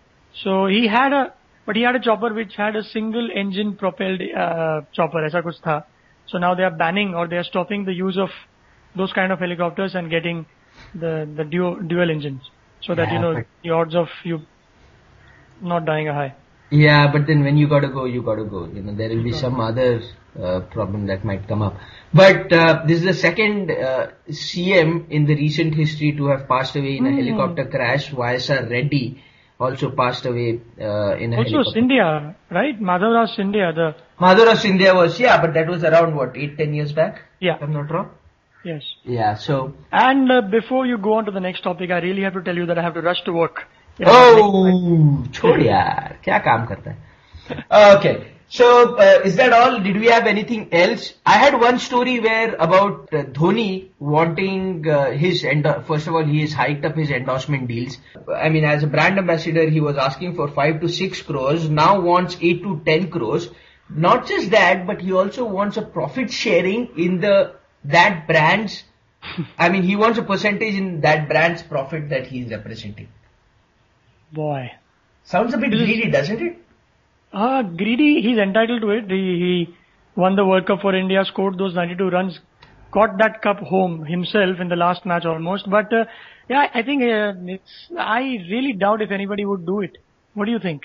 So 0.43 0.67
he 0.67 0.87
had 0.87 1.13
a, 1.13 1.33
but 1.67 1.77
he 1.77 1.83
had 1.83 1.97
a 1.97 2.01
chopper 2.01 2.33
which 2.33 2.55
had 2.57 2.77
a 2.77 2.85
single 2.85 3.31
engine 3.35 3.77
propelled 3.77 4.23
uh, 4.23 4.83
chopper, 4.93 5.23
aisa 5.29 5.43
kuch 5.43 5.61
tha. 5.63 5.85
So 6.27 6.39
now 6.39 6.55
they 6.55 6.63
are 6.63 6.71
banning 6.71 7.15
or 7.15 7.27
they 7.29 7.37
are 7.37 7.45
stopping 7.45 7.85
the 7.85 7.95
use 7.95 8.19
of 8.19 8.31
those 8.95 9.13
kind 9.13 9.33
of 9.33 9.39
helicopters 9.39 9.95
and 9.95 10.11
getting 10.11 10.47
the 10.95 11.29
the 11.37 11.45
dual 11.45 11.77
dual 11.93 12.11
engines, 12.11 12.43
so 12.83 12.95
that 12.95 13.13
you 13.13 13.19
know 13.19 13.33
the 13.65 13.71
odds 13.71 13.95
of 13.95 14.09
you 14.25 14.41
not 15.63 15.85
dying 15.87 16.09
are 16.09 16.15
high. 16.15 16.35
Yeah, 16.71 17.11
but 17.13 17.27
then 17.27 17.43
when 17.45 17.57
you 17.57 17.69
gotta 17.69 17.89
go, 17.89 18.05
you 18.07 18.23
gotta 18.23 18.45
go. 18.45 18.67
You 18.67 18.83
know, 18.83 18.95
there 18.95 19.09
will 19.11 19.23
be 19.23 19.33
some 19.33 19.61
other 19.61 20.03
uh, 20.41 20.61
problem 20.73 21.07
that 21.07 21.25
might 21.25 21.47
come 21.47 21.63
up. 21.63 21.77
But 22.13 22.53
uh, 22.53 22.83
this 22.87 22.99
is 22.99 23.05
the 23.05 23.15
second 23.15 23.71
uh, 23.71 24.09
CM 24.31 25.09
in 25.11 25.27
the 25.27 25.35
recent 25.37 25.75
history 25.75 26.13
to 26.17 26.27
have 26.27 26.49
passed 26.49 26.75
away 26.77 26.97
in 26.97 27.07
a 27.07 27.11
Hmm. 27.11 27.19
helicopter 27.21 27.67
crash. 27.67 28.11
YSR 28.11 28.69
Reddy 28.71 29.23
also 29.61 29.91
passed 29.91 30.27
away 30.27 30.61
uh, 30.81 31.17
in 31.17 31.33
a 31.33 31.37
helicopter. 31.37 31.39
Also 31.39 31.71
helicopter. 31.73 31.81
Scindia, 31.81 32.35
right? 32.51 32.81
Madhavraj 32.81 33.29
Scindia, 33.37 33.73
the 33.75 33.95
Madhura 34.21 34.57
Scindia 34.57 34.95
was, 34.95 35.21
yeah, 35.21 35.41
but 35.41 35.55
that 35.55 35.69
was 35.69 35.85
around 35.85 36.17
what, 36.17 36.37
eight, 36.37 36.59
ten 36.59 36.75
years 36.75 36.93
back? 36.93 37.23
yeah, 37.41 37.57
If 37.57 37.63
I'm 37.63 37.73
not 37.73 37.91
wrong. 37.91 38.11
yes. 38.65 38.83
Yeah, 39.05 39.35
so. 39.37 39.73
And 39.93 40.31
uh, 40.33 40.41
before 40.43 40.85
you 40.87 40.99
go 40.99 41.15
on 41.15 41.25
to 41.27 41.31
the 41.31 41.41
next 41.41 41.63
topic, 41.63 41.91
I 41.91 41.99
really 42.01 42.23
have 42.23 42.35
to 42.35 42.43
tell 42.43 42.57
you 42.57 42.67
that 42.67 42.79
I 42.79 42.83
have 42.83 42.95
to 42.95 43.01
rush 43.03 43.23
to 43.25 43.33
work. 43.33 43.63
You 44.00 44.06
know, 44.06 44.12
Oh, 44.14 45.28
छोड़ 45.34 45.62
यार, 45.62 46.20
क्या 46.24 46.38
काम 46.50 46.66
करता 46.66 46.92
है? 46.92 46.98
Okay. 47.98 48.14
So, 48.54 48.98
uh, 48.98 49.22
is 49.24 49.38
that 49.38 49.54
all? 49.54 49.80
Did 49.80 49.98
we 49.98 50.08
have 50.08 50.26
anything 50.28 50.68
else? 50.74 51.14
I 51.26 51.38
had 51.38 51.58
one 51.58 51.80
story 51.80 52.20
where 52.20 52.56
about 52.56 53.14
uh, 53.14 53.24
Dhoni 53.24 53.92
wanting 54.00 54.90
uh, 54.90 55.12
his 55.12 55.46
endo- 55.46 55.82
first 55.88 56.08
of 56.08 56.16
all 56.16 56.26
he 56.26 56.42
has 56.42 56.52
hiked 56.52 56.84
up 56.84 56.98
his 56.98 57.12
endorsement 57.12 57.70
deals. 57.70 57.98
I 58.36 58.50
mean, 58.50 58.66
as 58.66 58.84
a 58.84 58.88
brand 58.88 59.18
ambassador, 59.18 59.70
he 59.70 59.80
was 59.80 59.96
asking 59.96 60.36
for 60.36 60.50
five 60.50 60.82
to 60.82 60.90
six 60.90 61.22
crores. 61.22 61.70
Now 61.70 62.02
wants 62.02 62.36
eight 62.42 62.62
to 62.64 62.82
ten 62.86 63.10
crores. 63.10 63.50
Not 63.90 64.28
just 64.28 64.52
that, 64.52 64.86
but 64.86 65.00
he 65.02 65.14
also 65.14 65.46
wants 65.46 65.78
a 65.78 65.82
profit 65.82 66.30
sharing 66.32 66.90
in 66.98 67.22
the 67.22 67.56
that 67.86 68.28
brand's. 68.28 68.84
I 69.58 69.70
mean, 69.70 69.84
he 69.84 69.96
wants 69.96 70.18
a 70.20 70.24
percentage 70.24 70.76
in 70.76 71.02
that 71.02 71.30
brand's 71.30 71.62
profit 71.62 72.10
that 72.10 72.28
he 72.28 72.42
is 72.42 72.52
representing. 72.52 73.08
boy. 74.33 74.71
Sounds 75.25 75.55
a 75.55 75.59
bit 75.59 75.73
is- 75.75 75.81
greedy, 75.81 76.11
doesn't 76.11 76.41
it? 76.41 76.59
Ah, 77.33 77.63
greedy, 77.63 78.23
he's 78.23 78.39
entitled 78.39 78.81
to 78.83 78.91
it. 78.91 79.11
He, 79.11 79.17
he 79.17 79.75
won 80.15 80.37
the 80.37 80.45
World 80.47 80.67
Cup 80.67 80.81
for 80.81 80.95
India, 80.95 81.25
scored 81.25 81.59
those 81.59 81.75
92 81.75 82.09
runs, 82.09 82.39
got 82.93 83.19
that 83.19 83.43
cup 83.43 83.59
home 83.59 84.05
himself 84.07 84.61
in 84.61 84.69
the 84.69 84.77
last 84.77 85.05
match 85.05 85.25
almost. 85.27 85.69
But 85.69 85.93
uh, 85.93 86.05
yeah, 86.49 86.69
I 86.73 86.83
think 86.83 87.03
uh, 87.03 87.33
it's, 87.47 87.89
I 87.99 88.21
really 88.51 88.73
doubt 88.73 89.03
if 89.03 89.11
anybody 89.11 89.45
would 89.45 89.67
do 89.67 89.81
it. 89.81 89.99
What 90.35 90.47
do 90.47 90.53
you 90.53 90.59
think? 90.59 90.83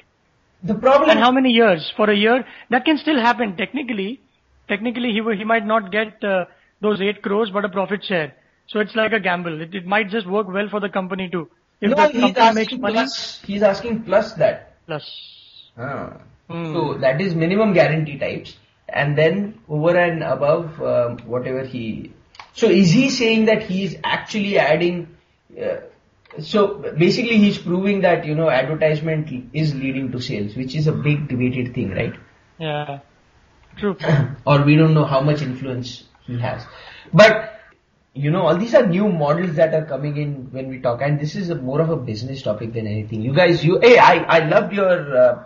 The 0.64 0.76
problem. 0.76 1.10
And 1.12 1.20
how 1.20 1.32
many 1.32 1.52
years? 1.52 1.92
For 1.96 2.10
a 2.10 2.16
year? 2.16 2.44
That 2.70 2.86
can 2.86 2.98
still 2.98 3.20
happen 3.20 3.56
technically. 3.56 4.20
Technically, 4.68 5.12
he 5.12 5.22
will- 5.22 5.38
he 5.38 5.44
might 5.44 5.66
not 5.66 5.92
get 5.92 6.22
uh, 6.24 6.46
those 6.82 7.00
8 7.00 7.22
crores, 7.22 7.50
but 7.52 7.66
a 7.66 7.70
profit 7.70 8.04
share. 8.04 8.34
So 8.68 8.80
it's 8.80 8.96
like 8.96 9.14
a 9.14 9.20
gamble. 9.20 9.62
It, 9.62 9.74
it 9.76 9.86
might 9.86 10.10
just 10.10 10.28
work 10.28 10.48
well 10.48 10.68
for 10.70 10.80
the 10.80 10.90
company 10.90 11.30
too. 11.30 11.50
If 11.82 11.90
no, 11.90 11.96
the 11.96 12.08
he's 12.10 12.22
company 12.22 12.54
makes 12.54 12.74
asking 12.74 12.82
money, 12.82 12.94
plus. 12.94 13.42
He's 13.42 13.64
asking 13.64 14.04
plus 14.04 14.34
that. 14.34 14.86
plus. 14.86 15.72
Ah. 15.78 16.18
Hmm. 16.50 16.74
So 16.74 16.94
that 17.00 17.20
is 17.22 17.34
minimum 17.34 17.74
guarantee 17.74 18.18
types, 18.18 18.58
and 18.88 19.18
then 19.18 19.60
over 19.68 19.98
and 19.98 20.24
above 20.24 20.82
um, 20.82 21.18
whatever 21.20 21.66
he. 21.66 22.14
So 22.54 22.68
is 22.68 22.92
he 22.92 23.10
saying 23.10 23.46
that 23.46 23.64
he's 23.64 23.96
actually 24.04 24.60
adding? 24.60 25.16
Uh, 25.60 25.78
so 26.40 26.76
basically, 26.98 27.38
he's 27.38 27.58
proving 27.58 28.02
that 28.02 28.26
you 28.26 28.36
know 28.36 28.50
advertisement 28.50 29.32
is 29.54 29.74
leading 29.74 30.12
to 30.12 30.22
sales, 30.22 30.56
which 30.56 30.76
is 30.76 30.88
a 30.88 30.92
big 30.92 31.28
debated 31.28 31.74
thing, 31.74 31.92
right? 31.92 32.14
Yeah. 32.60 33.00
True. 33.78 33.98
or 34.46 34.62
we 34.64 34.76
don't 34.76 34.94
know 34.94 35.06
how 35.06 35.22
much 35.22 35.42
influence 35.42 36.04
he 36.24 36.40
has. 36.40 36.64
But 37.14 37.51
you 38.14 38.30
know, 38.30 38.42
all 38.42 38.58
these 38.58 38.74
are 38.74 38.86
new 38.86 39.08
models 39.08 39.56
that 39.56 39.74
are 39.74 39.86
coming 39.86 40.18
in 40.18 40.52
when 40.52 40.68
we 40.68 40.80
talk, 40.80 41.02
and 41.02 41.20
this 41.20 41.36
is 41.36 41.50
a, 41.50 41.56
more 41.56 41.80
of 41.80 41.90
a 41.90 41.96
business 41.96 42.42
topic 42.42 42.74
than 42.74 42.86
anything. 42.86 43.22
You 43.22 43.34
guys, 43.34 43.64
you, 43.64 43.80
hey, 43.82 43.98
I, 43.98 44.16
I 44.18 44.40
loved 44.48 44.74
your 44.74 45.18
uh, 45.18 45.44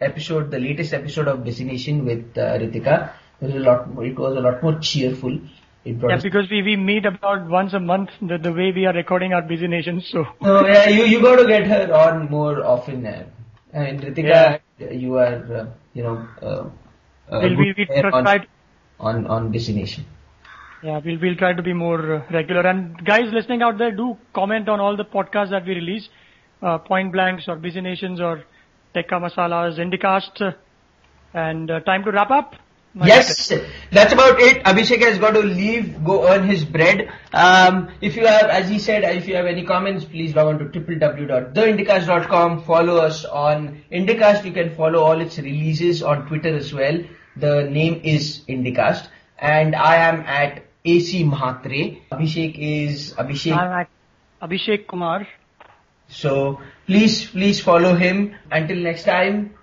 episode, 0.00 0.50
the 0.50 0.60
latest 0.60 0.92
episode 0.92 1.26
of 1.26 1.44
Destination 1.44 2.04
with 2.04 2.38
uh, 2.38 2.58
Ritika. 2.58 3.12
It 3.40 3.46
was 3.46 3.54
a 3.54 3.58
lot, 3.58 3.92
more, 3.92 4.04
it 4.04 4.18
was 4.18 4.36
a 4.36 4.40
lot 4.40 4.62
more 4.62 4.78
cheerful. 4.78 5.38
Yeah, 5.84 6.18
because 6.22 6.50
we, 6.50 6.62
we 6.62 6.76
meet 6.76 7.06
about 7.06 7.48
once 7.48 7.72
a 7.72 7.80
month 7.80 8.10
the, 8.20 8.36
the 8.36 8.52
way 8.52 8.72
we 8.72 8.84
are 8.84 8.92
recording 8.92 9.32
our 9.32 9.42
busy 9.42 9.66
nations. 9.66 10.06
So 10.12 10.26
No, 10.42 10.66
yeah, 10.66 10.88
you 10.88 11.04
you 11.04 11.22
got 11.22 11.36
to 11.36 11.46
get 11.46 11.66
her 11.66 11.92
on 11.94 12.28
more 12.28 12.62
often. 12.64 13.06
Uh, 13.06 13.24
and 13.72 14.02
Ritika, 14.02 14.60
you 14.78 15.14
are, 15.14 15.56
uh, 15.56 15.66
you 15.94 16.02
know, 16.02 16.28
uh, 16.42 16.46
uh, 16.46 16.70
we'll, 17.30 17.56
we, 17.56 17.56
we 17.56 17.74
good 17.74 17.88
pair 17.88 18.14
on, 18.14 18.46
on 19.00 19.26
on 19.26 19.52
Destination. 19.52 20.04
Yeah, 20.82 21.00
we'll, 21.04 21.18
we'll 21.20 21.36
try 21.36 21.52
to 21.52 21.62
be 21.62 21.72
more 21.72 22.16
uh, 22.16 22.22
regular. 22.30 22.60
And 22.66 23.04
guys 23.04 23.32
listening 23.32 23.62
out 23.62 23.78
there, 23.78 23.90
do 23.90 24.16
comment 24.32 24.68
on 24.68 24.80
all 24.80 24.96
the 24.96 25.04
podcasts 25.04 25.50
that 25.50 25.66
we 25.66 25.74
release, 25.74 26.08
uh, 26.62 26.78
Point 26.78 27.12
Blanks 27.12 27.48
or 27.48 27.56
Busy 27.56 27.80
Nations 27.80 28.20
or 28.20 28.44
Tekka 28.94 29.20
Masalas, 29.20 29.78
Indicast. 29.78 30.54
And 31.34 31.70
uh, 31.70 31.80
time 31.80 32.04
to 32.04 32.12
wrap 32.12 32.30
up. 32.30 32.54
My 32.94 33.06
Yes, 33.06 33.52
that's 33.92 34.12
about 34.14 34.40
it. 34.40 34.64
Abhishek 34.64 35.00
has 35.00 35.18
got 35.18 35.32
to 35.32 35.40
leave, 35.40 36.02
go 36.04 36.26
earn 36.26 36.48
his 36.48 36.64
bread. 36.64 37.12
Um, 37.34 37.90
if 38.00 38.16
you 38.16 38.26
have, 38.26 38.46
as 38.46 38.68
he 38.68 38.78
said, 38.78 39.04
if 39.04 39.28
you 39.28 39.36
have 39.36 39.44
any 39.44 39.64
comments, 39.64 40.06
please 40.06 40.34
log 40.34 40.46
on 40.46 40.58
to 40.58 40.64
www.theindicast.com. 40.80 42.64
Follow 42.64 42.96
us 42.96 43.26
on 43.26 43.82
Indicast. 43.92 44.44
You 44.46 44.52
can 44.52 44.74
follow 44.74 45.02
all 45.02 45.20
its 45.20 45.38
releases 45.38 46.02
on 46.02 46.26
Twitter 46.28 46.56
as 46.56 46.72
well. 46.72 46.98
The 47.36 47.64
name 47.64 48.00
is 48.04 48.42
Indicast. 48.48 49.08
And 49.38 49.76
I 49.76 49.96
am 49.96 50.20
at 50.20 50.67
AC 50.90 51.24
Mahatre. 51.24 52.00
Abhishek 52.12 52.56
is 52.58 53.14
Abhishek. 53.14 53.86
Abhishek 54.42 54.86
Kumar. 54.86 55.26
So 56.08 56.60
please, 56.86 57.26
please 57.30 57.60
follow 57.60 57.94
him. 57.94 58.34
Until 58.50 58.76
next 58.76 59.04
time, 59.04 59.54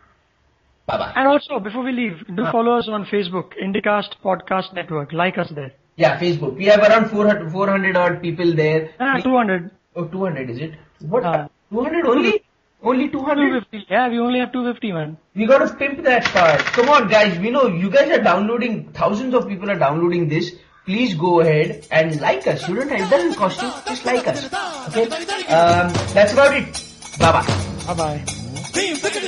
bye 0.86 0.98
bye. 0.98 1.14
And 1.16 1.28
also, 1.28 1.60
before 1.60 1.84
we 1.84 1.92
leave, 1.92 2.24
do 2.36 2.46
follow 2.52 2.78
us 2.78 2.88
on 2.88 3.06
Facebook, 3.06 3.54
Indicast 3.62 4.16
Podcast 4.24 4.74
Network. 4.74 5.14
Like 5.14 5.38
us 5.38 5.50
there. 5.56 5.74
Yeah, 5.96 6.20
Facebook. 6.20 6.56
We 6.56 6.66
have 6.66 6.82
around 6.82 7.10
400, 7.10 7.52
400 7.52 7.98
odd 7.98 8.22
people 8.22 8.54
there. 8.54 8.92
Ah, 9.00 9.20
200. 9.22 9.72
Oh, 9.96 10.06
200 10.06 10.50
is 10.50 10.60
it? 10.60 10.74
What? 11.00 11.24
Ah. 11.24 11.48
200 11.72 12.06
only? 12.06 12.44
Only 12.84 13.10
200? 13.10 13.36
250. 13.36 13.86
Yeah, 13.90 14.10
we 14.10 14.20
only 14.20 14.40
have 14.40 14.52
250, 14.52 14.92
man. 14.92 15.18
We 15.36 15.48
gotta 15.48 15.74
pimp 15.74 16.04
that 16.04 16.26
part. 16.26 16.60
Come 16.60 16.90
on 16.90 17.08
guys, 17.08 17.40
we 17.40 17.50
know 17.50 17.66
you 17.68 17.90
guys 17.90 18.12
are 18.12 18.22
downloading, 18.22 18.92
thousands 18.94 19.34
of 19.34 19.48
people 19.48 19.72
are 19.72 19.80
downloading 19.80 20.30
this. 20.30 20.54
Please 20.86 21.16
go 21.16 21.40
ahead 21.40 21.88
and 21.90 22.22
like 22.22 22.46
us. 22.46 22.70
You 22.70 22.76
don't 22.76 22.90
have, 22.90 23.08
it 23.08 23.10
doesn't 23.10 23.36
cost 23.36 23.60
you, 23.60 23.72
just 23.88 24.06
like 24.06 24.28
us. 24.28 24.46
Okay? 24.90 25.06
Um, 25.48 25.92
that's 26.14 26.34
about 26.34 26.56
it. 26.56 26.66
Bye 27.18 27.32
bye. 27.32 27.86
Bye 27.88 27.94
bye. 27.96 28.24
Team 28.72 28.96
ticket 28.98 29.26